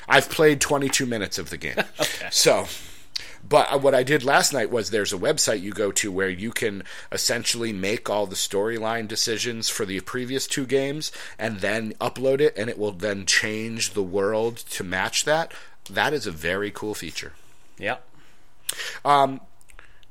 [0.07, 1.75] I've played 22 minutes of the game.
[1.99, 2.27] Okay.
[2.31, 2.67] So,
[3.47, 6.29] but uh, what I did last night was there's a website you go to where
[6.29, 11.93] you can essentially make all the storyline decisions for the previous two games and then
[12.01, 15.53] upload it, and it will then change the world to match that.
[15.89, 17.33] That is a very cool feature.
[17.77, 18.03] Yep.
[19.03, 19.41] Um,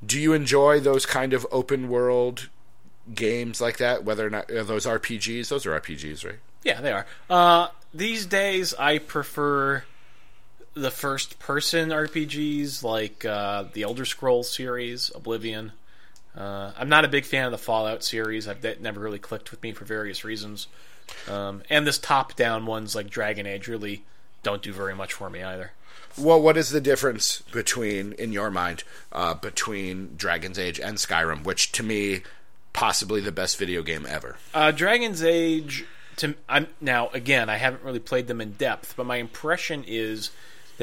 [0.05, 2.49] Do you enjoy those kind of open world
[3.13, 4.03] games like that?
[4.03, 6.39] Whether or not are those RPGs, those are RPGs, right?
[6.63, 7.05] Yeah, they are.
[7.29, 9.83] Uh, these days, I prefer
[10.73, 15.71] the first person RPGs like uh, the Elder Scrolls series, Oblivion.
[16.35, 18.47] Uh, I'm not a big fan of the Fallout series.
[18.47, 20.67] I've, that never really clicked with me for various reasons.
[21.29, 24.03] Um, and this top down ones like Dragon Age really
[24.41, 25.71] don't do very much for me either.
[26.17, 31.43] Well, what is the difference between, in your mind, uh, between Dragon's Age and Skyrim,
[31.43, 32.21] which to me,
[32.71, 34.37] possibly the best video game ever?
[34.53, 35.85] Uh, Dragon's Age.
[36.17, 40.29] To I'm now again, I haven't really played them in depth, but my impression is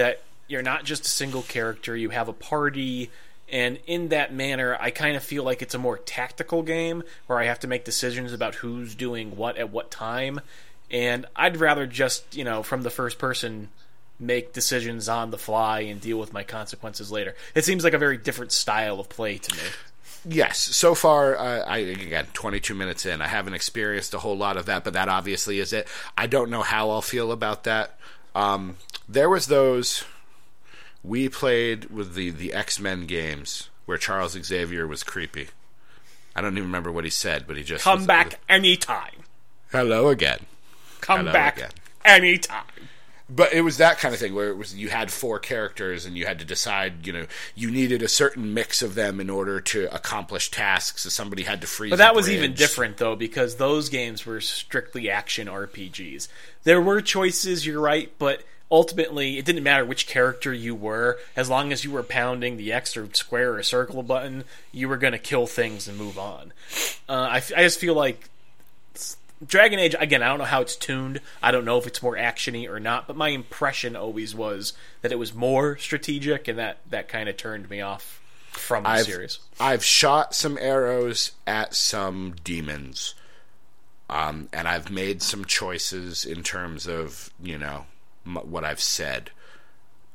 [0.01, 1.95] that you're not just a single character.
[1.95, 3.11] You have a party,
[3.53, 7.39] and in that manner, I kind of feel like it's a more tactical game where
[7.39, 10.41] I have to make decisions about who's doing what at what time.
[10.91, 13.69] And I'd rather just you know from the first person
[14.19, 17.35] make decisions on the fly and deal with my consequences later.
[17.55, 19.63] It seems like a very different style of play to me.
[20.29, 24.57] Yes, so far, uh, I again, 22 minutes in, I haven't experienced a whole lot
[24.57, 25.89] of that, but that obviously is it.
[26.17, 27.99] I don't know how I'll feel about that.
[28.35, 28.77] Um,
[29.09, 30.05] there was those
[31.03, 35.49] we played with the the X Men games where Charles Xavier was creepy.
[36.37, 39.25] I don't even remember what he said, but he just Come was- back anytime.
[39.73, 40.47] Hello again.
[41.01, 41.71] Come Hello back again.
[42.05, 42.65] anytime.
[43.35, 46.17] But it was that kind of thing where it was you had four characters and
[46.17, 49.61] you had to decide, you know, you needed a certain mix of them in order
[49.61, 51.03] to accomplish tasks.
[51.03, 51.91] So somebody had to freeze.
[51.91, 56.29] But that was even different though because those games were strictly action RPGs.
[56.65, 61.51] There were choices, you're right, but ultimately it didn't matter which character you were as
[61.51, 65.13] long as you were pounding the X or square or circle button, you were going
[65.13, 66.53] to kill things and move on.
[67.09, 68.29] Uh, I, f- I just feel like
[69.45, 71.21] Dragon Age again, I don't know how it's tuned.
[71.43, 75.13] I don't know if it's more actiony or not, but my impression always was that
[75.13, 78.21] it was more strategic and that that kind of turned me off
[78.51, 79.39] from the I've, series.
[79.59, 83.15] I've shot some arrows at some demons,
[84.11, 87.87] um, and I've made some choices in terms of you know
[88.27, 89.31] m- what I've said,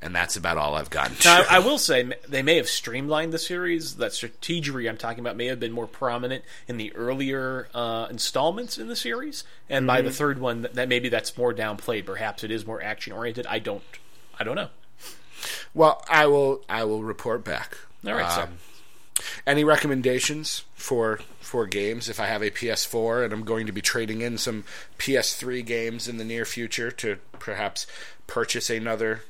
[0.05, 1.15] and that's about all I've gotten.
[1.17, 1.27] To.
[1.27, 3.95] Now, I, I will say they may have streamlined the series.
[3.95, 8.77] That strategery I'm talking about may have been more prominent in the earlier uh, installments
[8.77, 10.15] in the series, and by the Mm-hmm.
[10.17, 12.05] third one, that, that maybe that's more downplayed.
[12.05, 13.45] Perhaps it is more action oriented.
[13.47, 13.83] I don't,
[14.39, 14.69] I don't know.
[15.73, 16.61] well, I will.
[16.69, 17.77] I will report back.
[18.05, 18.43] All right, sir.
[18.43, 18.57] Um,
[19.47, 22.09] Any recommendations for for games?
[22.09, 24.63] If I have a PS4 and I'm going to be trading in some
[24.99, 27.87] PS3 games in the near future to perhaps
[28.27, 29.21] purchase another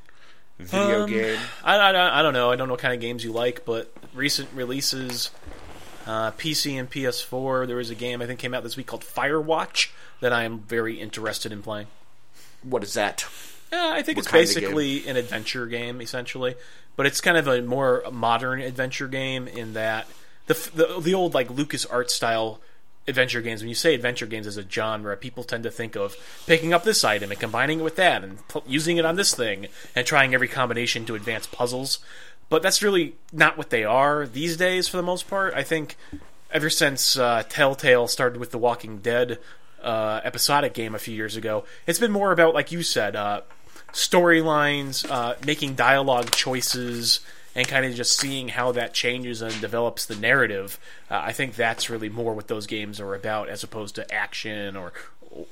[0.59, 1.39] video Um, game.
[1.63, 2.51] I, I, I don't know.
[2.51, 5.31] I don't know what kind of games you like, but recent releases,
[6.05, 7.67] uh, PC and PS4.
[7.67, 9.89] There was a game I think came out this week called Firewatch
[10.21, 11.87] that I am very interested in playing.
[12.63, 13.25] What is that?
[13.71, 16.55] Yeah, I think What it's basically an adventure game, essentially,
[16.95, 20.07] but it's kind of a more modern adventure game in that
[20.47, 22.59] the the, the old like Lucas Art style
[23.07, 23.61] adventure games.
[23.61, 26.15] When you say adventure games as a genre, people tend to think of
[26.47, 29.67] picking up this item and combining it with that and using it on this thing
[29.95, 31.99] and trying every combination to advance puzzles.
[32.49, 35.53] But that's really not what they are these days, for the most part.
[35.53, 35.97] I think
[36.51, 39.39] ever since uh, Telltale started with the Walking Dead
[39.81, 43.41] uh, episodic game a few years ago, it's been more about, like you said, uh,
[43.93, 47.19] storylines, uh, making dialogue choices,
[47.55, 50.77] and kind of just seeing how that changes and develops the narrative.
[51.09, 54.75] Uh, I think that's really more what those games are about, as opposed to action
[54.75, 54.91] or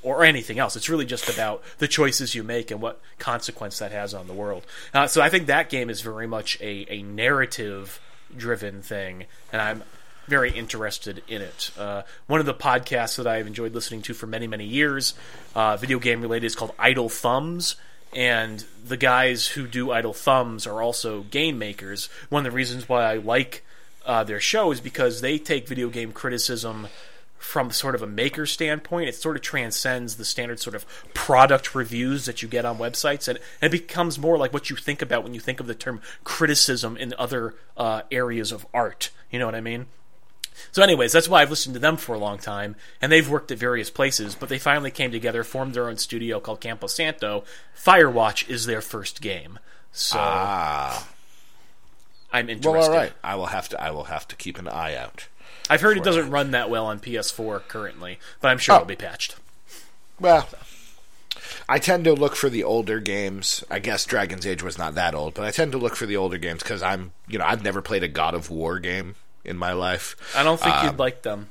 [0.02, 0.76] or anything else.
[0.76, 4.34] It's really just about the choices you make and what consequence that has on the
[4.34, 4.66] world.
[4.94, 8.00] Uh, so I think that game is very much a, a narrative
[8.36, 9.84] driven thing, and I'm
[10.28, 11.72] very interested in it.
[11.78, 15.16] Uh, one of the podcasts that I've enjoyed listening to for many, many years,
[15.54, 17.76] uh, video game related, is called Idle Thumbs.
[18.16, 22.10] And the guys who do Idle Thumbs are also game makers.
[22.30, 23.64] One of the reasons why I like
[24.06, 26.88] uh, their show is because they take video game criticism
[27.44, 29.10] from sort of a maker standpoint.
[29.10, 33.28] It sort of transcends the standard sort of product reviews that you get on websites,
[33.28, 36.02] and it becomes more like what you think about when you think of the term
[36.24, 39.12] criticism in other uh, areas of art.
[39.30, 39.88] You know what I mean?
[40.72, 43.52] So, anyways, that's why I've listened to them for a long time, and they've worked
[43.52, 47.44] at various places, but they finally came together, formed their own studio called Campo Santo.
[47.78, 49.60] Firewatch is their first game.
[49.92, 51.08] So Ah,
[52.32, 52.70] I'm interested.
[52.72, 53.14] well, all right.
[53.24, 53.82] I will have to.
[53.82, 55.28] I will have to keep an eye out.
[55.70, 58.78] I've heard it doesn't run that well on PS4 currently, but I'm sure Oh.
[58.78, 59.36] it'll be patched.
[60.20, 60.50] Well,
[61.70, 63.64] I tend to look for the older games.
[63.70, 66.18] I guess Dragon's Age was not that old, but I tend to look for the
[66.18, 69.16] older games because I'm, you know, I've never played a God of War game
[69.46, 70.16] in my life.
[70.36, 71.50] I don't think Um, you'd like them.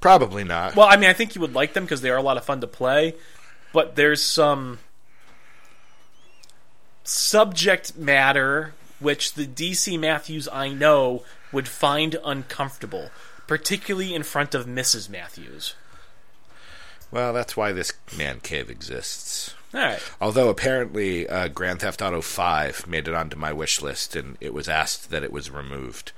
[0.00, 0.76] Probably not.
[0.76, 2.44] Well, I mean, I think you would like them because they are a lot of
[2.44, 3.14] fun to play,
[3.72, 4.78] but there's some
[7.02, 13.10] subject matter which the DC Matthews I know would find uncomfortable,
[13.46, 15.08] particularly in front of Mrs.
[15.08, 15.74] Matthews.
[17.10, 19.54] Well, that's why this man cave exists.
[19.72, 20.00] All right.
[20.20, 24.54] Although apparently uh, Grand Theft Auto 5 made it onto my wish list and it
[24.54, 26.12] was asked that it was removed.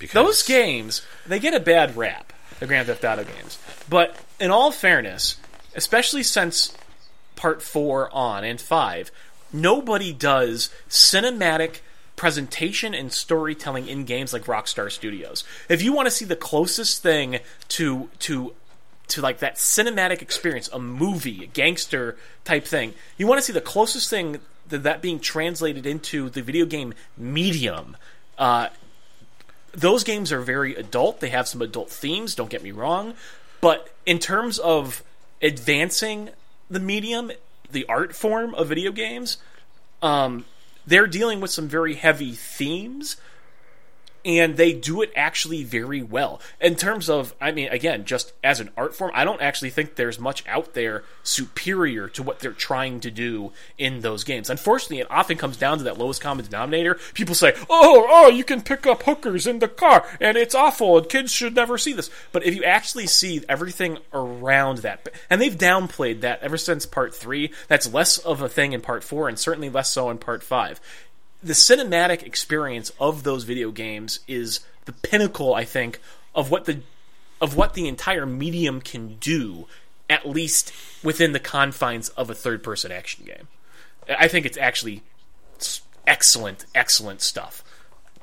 [0.00, 3.58] Because Those games, they get a bad rap, the Grand Theft Auto games.
[3.88, 5.36] But in all fairness,
[5.76, 6.76] especially since
[7.36, 9.12] part 4 on and 5,
[9.52, 11.80] nobody does cinematic
[12.16, 15.44] presentation and storytelling in games like Rockstar Studios.
[15.68, 18.54] If you want to see the closest thing to to
[19.08, 22.94] to like that cinematic experience, a movie, a gangster type thing.
[23.16, 26.94] You want to see the closest thing to that being translated into the video game
[27.16, 27.96] medium.
[28.38, 28.68] Uh,
[29.72, 31.20] those games are very adult.
[31.20, 32.34] They have some adult themes.
[32.34, 33.14] Don't get me wrong,
[33.60, 35.02] but in terms of
[35.42, 36.30] advancing
[36.68, 37.32] the medium,
[37.70, 39.38] the art form of video games,
[40.02, 40.44] um,
[40.86, 43.16] they're dealing with some very heavy themes
[44.24, 46.40] and they do it actually very well.
[46.60, 49.94] In terms of, I mean, again, just as an art form, I don't actually think
[49.94, 54.50] there's much out there superior to what they're trying to do in those games.
[54.50, 56.98] Unfortunately, it often comes down to that lowest common denominator.
[57.14, 60.98] People say, oh, oh, you can pick up hookers in the car, and it's awful,
[60.98, 62.10] and kids should never see this.
[62.32, 67.14] But if you actually see everything around that, and they've downplayed that ever since part
[67.14, 70.42] three, that's less of a thing in part four, and certainly less so in part
[70.42, 70.80] five
[71.42, 76.00] the cinematic experience of those video games is the pinnacle, I think,
[76.34, 76.80] of what the
[77.40, 79.66] of what the entire medium can do,
[80.08, 80.72] at least
[81.02, 83.48] within the confines of a third person action game.
[84.08, 85.02] I think it's actually
[86.06, 87.64] excellent, excellent stuff.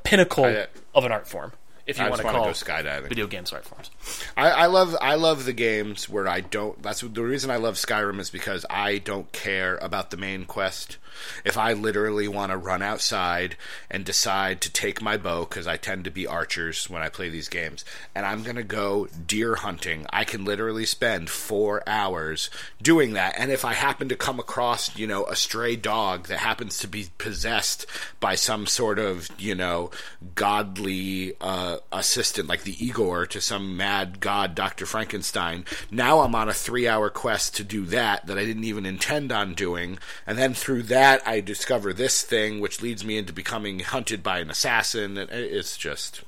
[0.03, 1.53] Pinnacle I- uh, of an art form,
[1.85, 3.09] if you I want to call go skydiving.
[3.09, 3.89] video games art forms.
[4.35, 6.81] I, I love I love the games where I don't.
[6.81, 10.97] That's the reason I love Skyrim is because I don't care about the main quest.
[11.45, 13.55] If I literally want to run outside
[13.89, 17.29] and decide to take my bow, because I tend to be archers when I play
[17.29, 17.85] these games,
[18.15, 22.49] and I'm gonna go deer hunting, I can literally spend four hours
[22.81, 23.35] doing that.
[23.37, 26.87] And if I happen to come across, you know, a stray dog that happens to
[26.87, 27.85] be possessed
[28.19, 29.91] by some sort of, you know,
[30.35, 34.85] godly uh, assistant, like the Igor to some mad god, Dr.
[34.85, 38.85] Frankenstein, now I'm on a three hour quest to do that that I didn't even
[38.85, 39.99] intend on doing.
[40.25, 44.39] And then through that, I discover this thing, which leads me into becoming hunted by
[44.39, 45.17] an assassin.
[45.17, 46.23] It's just.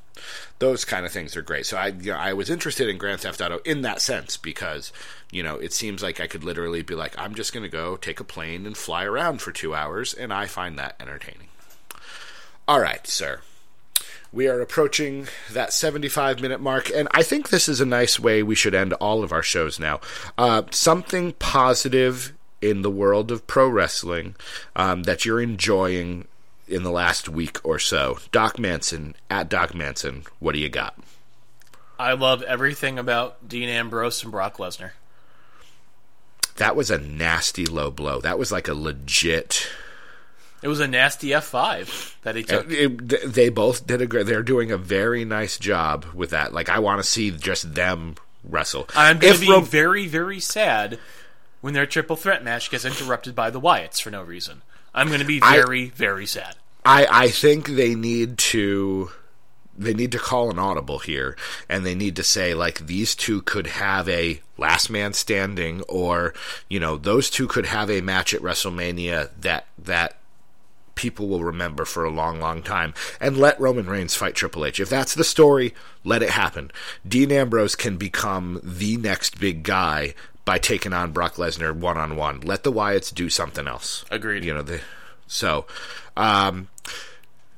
[0.59, 1.65] Those kind of things are great.
[1.65, 4.91] So I, you know, I was interested in Grand Theft Auto in that sense because,
[5.31, 7.95] you know, it seems like I could literally be like, I'm just going to go
[7.95, 11.47] take a plane and fly around for two hours, and I find that entertaining.
[12.67, 13.39] All right, sir.
[14.31, 18.43] We are approaching that 75 minute mark, and I think this is a nice way
[18.43, 20.01] we should end all of our shows now.
[20.37, 24.35] Uh, something positive in the world of pro wrestling
[24.75, 26.27] um, that you're enjoying
[26.67, 28.19] in the last week or so.
[28.31, 30.97] Doc Manson, at Doc Manson, what do you got?
[31.97, 34.91] I love everything about Dean Ambrose and Brock Lesnar.
[36.57, 38.19] That was a nasty low blow.
[38.21, 39.67] That was like a legit.
[40.61, 42.69] It was a nasty F5 that he took.
[42.69, 44.25] It- they both did a great.
[44.25, 46.53] They're doing a very nice job with that.
[46.53, 48.89] Like I want to see just them wrestle.
[48.95, 50.99] I'm going to be Ro- very, very sad
[51.61, 54.61] when their triple threat match gets interrupted by the Wyatts for no reason.
[54.93, 56.55] I'm going to be I- very, very sad.
[56.85, 59.11] I, I think they need to
[59.77, 61.37] they need to call an audible here,
[61.69, 66.33] and they need to say like these two could have a last man standing, or
[66.69, 70.17] you know those two could have a match at WrestleMania that that
[70.95, 72.93] people will remember for a long, long time.
[73.21, 74.81] And let Roman Reigns fight Triple H.
[74.81, 75.73] If that's the story,
[76.03, 76.71] let it happen.
[77.07, 80.13] Dean Ambrose can become the next big guy
[80.49, 82.41] by taking on Brock Lesnar one on one.
[82.41, 84.03] Let the Wyatts do something else.
[84.09, 84.43] Agreed.
[84.43, 84.81] You know the
[85.27, 85.67] so.
[86.17, 86.69] Um,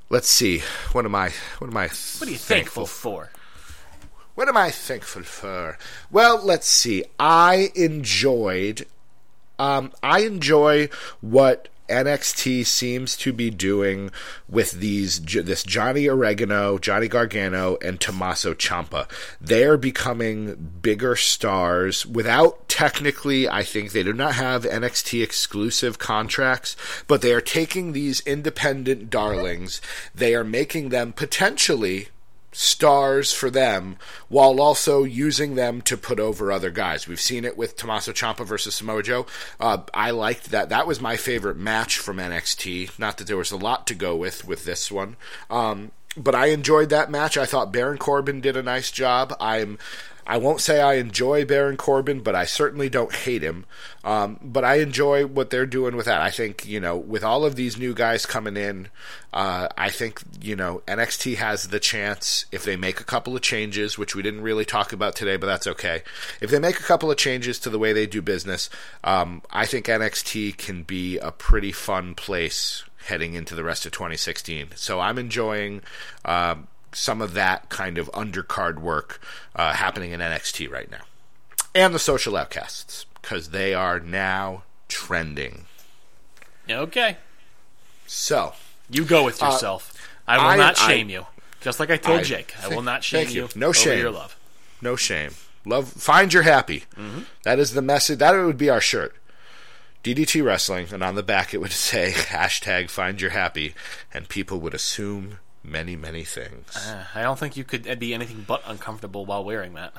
[0.09, 0.61] let's see.
[0.91, 1.31] What am I?
[1.59, 1.87] What am I?
[1.87, 3.31] What are you thankful for?
[4.35, 5.77] What am I thankful for?
[6.11, 7.05] Well, let's see.
[7.17, 8.85] I enjoyed.
[9.57, 10.89] Um, I enjoy
[11.21, 14.11] what NXT seems to be doing
[14.47, 19.07] with these this Johnny Oregano, Johnny Gargano, and Tommaso Ciampa.
[19.39, 23.47] They are becoming bigger stars without technically.
[23.47, 26.75] I think they do not have NXT exclusive contracts,
[27.07, 29.81] but they are taking these independent darlings.
[30.15, 32.07] They are making them potentially
[32.51, 33.97] stars for them
[34.27, 37.07] while also using them to put over other guys.
[37.07, 39.25] We've seen it with Tommaso Ciampa versus Samoa Joe.
[39.59, 40.69] Uh, I liked that.
[40.69, 42.99] That was my favorite match from NXT.
[42.99, 45.15] Not that there was a lot to go with with this one.
[45.49, 47.37] Um, but I enjoyed that match.
[47.37, 49.33] I thought Baron Corbin did a nice job.
[49.39, 49.77] I'm
[50.25, 53.65] I won't say I enjoy Baron Corbin, but I certainly don't hate him.
[54.03, 56.21] Um, but I enjoy what they're doing with that.
[56.21, 58.89] I think, you know, with all of these new guys coming in,
[59.33, 63.41] uh, I think, you know, NXT has the chance, if they make a couple of
[63.41, 66.03] changes, which we didn't really talk about today, but that's okay.
[66.39, 68.69] If they make a couple of changes to the way they do business,
[69.03, 73.91] um, I think NXT can be a pretty fun place heading into the rest of
[73.91, 74.69] 2016.
[74.75, 75.81] So I'm enjoying.
[76.25, 79.21] Um, some of that kind of undercard work
[79.55, 81.03] uh, happening in NXT right now.
[81.73, 85.65] And the social outcasts, because they are now trending.
[86.69, 87.17] Okay.
[88.07, 88.53] So.
[88.89, 89.93] You go with yourself.
[90.27, 91.25] Uh, I will I, not shame I, you.
[91.61, 92.53] Just like I told I, Jake.
[92.61, 93.43] I will not shame you.
[93.43, 93.49] you.
[93.55, 93.99] No shame.
[93.99, 94.37] your love.
[94.81, 95.31] No shame.
[95.63, 95.87] Love.
[95.87, 96.83] Find your happy.
[96.97, 97.21] Mm-hmm.
[97.43, 98.19] That is the message.
[98.19, 99.15] That would be our shirt.
[100.03, 103.75] DDT Wrestling, and on the back it would say hashtag find your happy,
[104.13, 106.75] and people would assume many, many things.
[106.75, 109.93] Uh, I don't think you could be anything but uncomfortable while wearing that.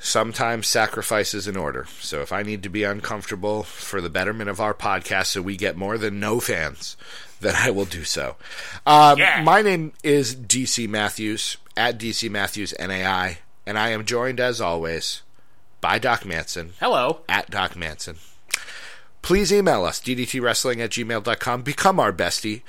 [0.00, 1.86] Sometimes sacrifice is in order.
[2.00, 5.56] So if I need to be uncomfortable for the betterment of our podcast so we
[5.56, 6.96] get more than no fans,
[7.40, 8.36] then I will do so.
[8.86, 9.42] Um, yeah.
[9.42, 15.22] My name is DC Matthews, at DC Matthews NAI, and I am joined as always
[15.80, 16.74] by Doc Manson.
[16.80, 17.20] Hello.
[17.28, 18.16] At Doc Manson.
[19.22, 21.62] Please email us, ddtwrestling at gmail.com.
[21.62, 22.62] Become our bestie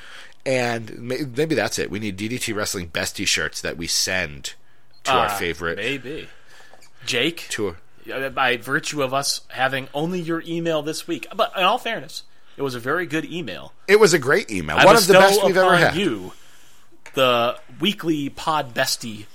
[0.46, 1.90] and maybe that's it.
[1.92, 4.54] We need DDT Wrestling bestie shirts that we send
[5.04, 5.78] to uh, our favorite.
[5.78, 6.28] Maybe
[7.06, 7.48] Jake.
[7.52, 7.76] To
[8.34, 12.24] by virtue of us having only your email this week, but in all fairness,
[12.58, 13.74] it was a very good email.
[13.88, 14.78] It was a great email.
[14.78, 15.96] I One of the best we've ever had.
[15.96, 16.34] You,
[17.14, 19.26] the weekly pod bestie.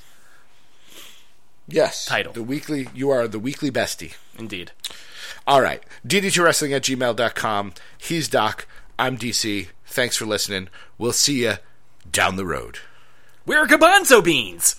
[1.66, 2.05] Yes.
[2.05, 2.32] Title.
[2.32, 2.89] The weekly.
[2.94, 4.14] You are the weekly bestie.
[4.39, 4.72] Indeed.
[5.47, 5.82] All right.
[6.06, 7.74] DDT Wrestling at gmail.com.
[7.97, 8.66] He's Doc.
[8.98, 9.68] I'm DC.
[9.95, 10.71] Thanks for listening.
[10.99, 11.55] We'll see you
[12.11, 12.81] down the road.
[13.47, 14.75] We're Garbanzo Beans!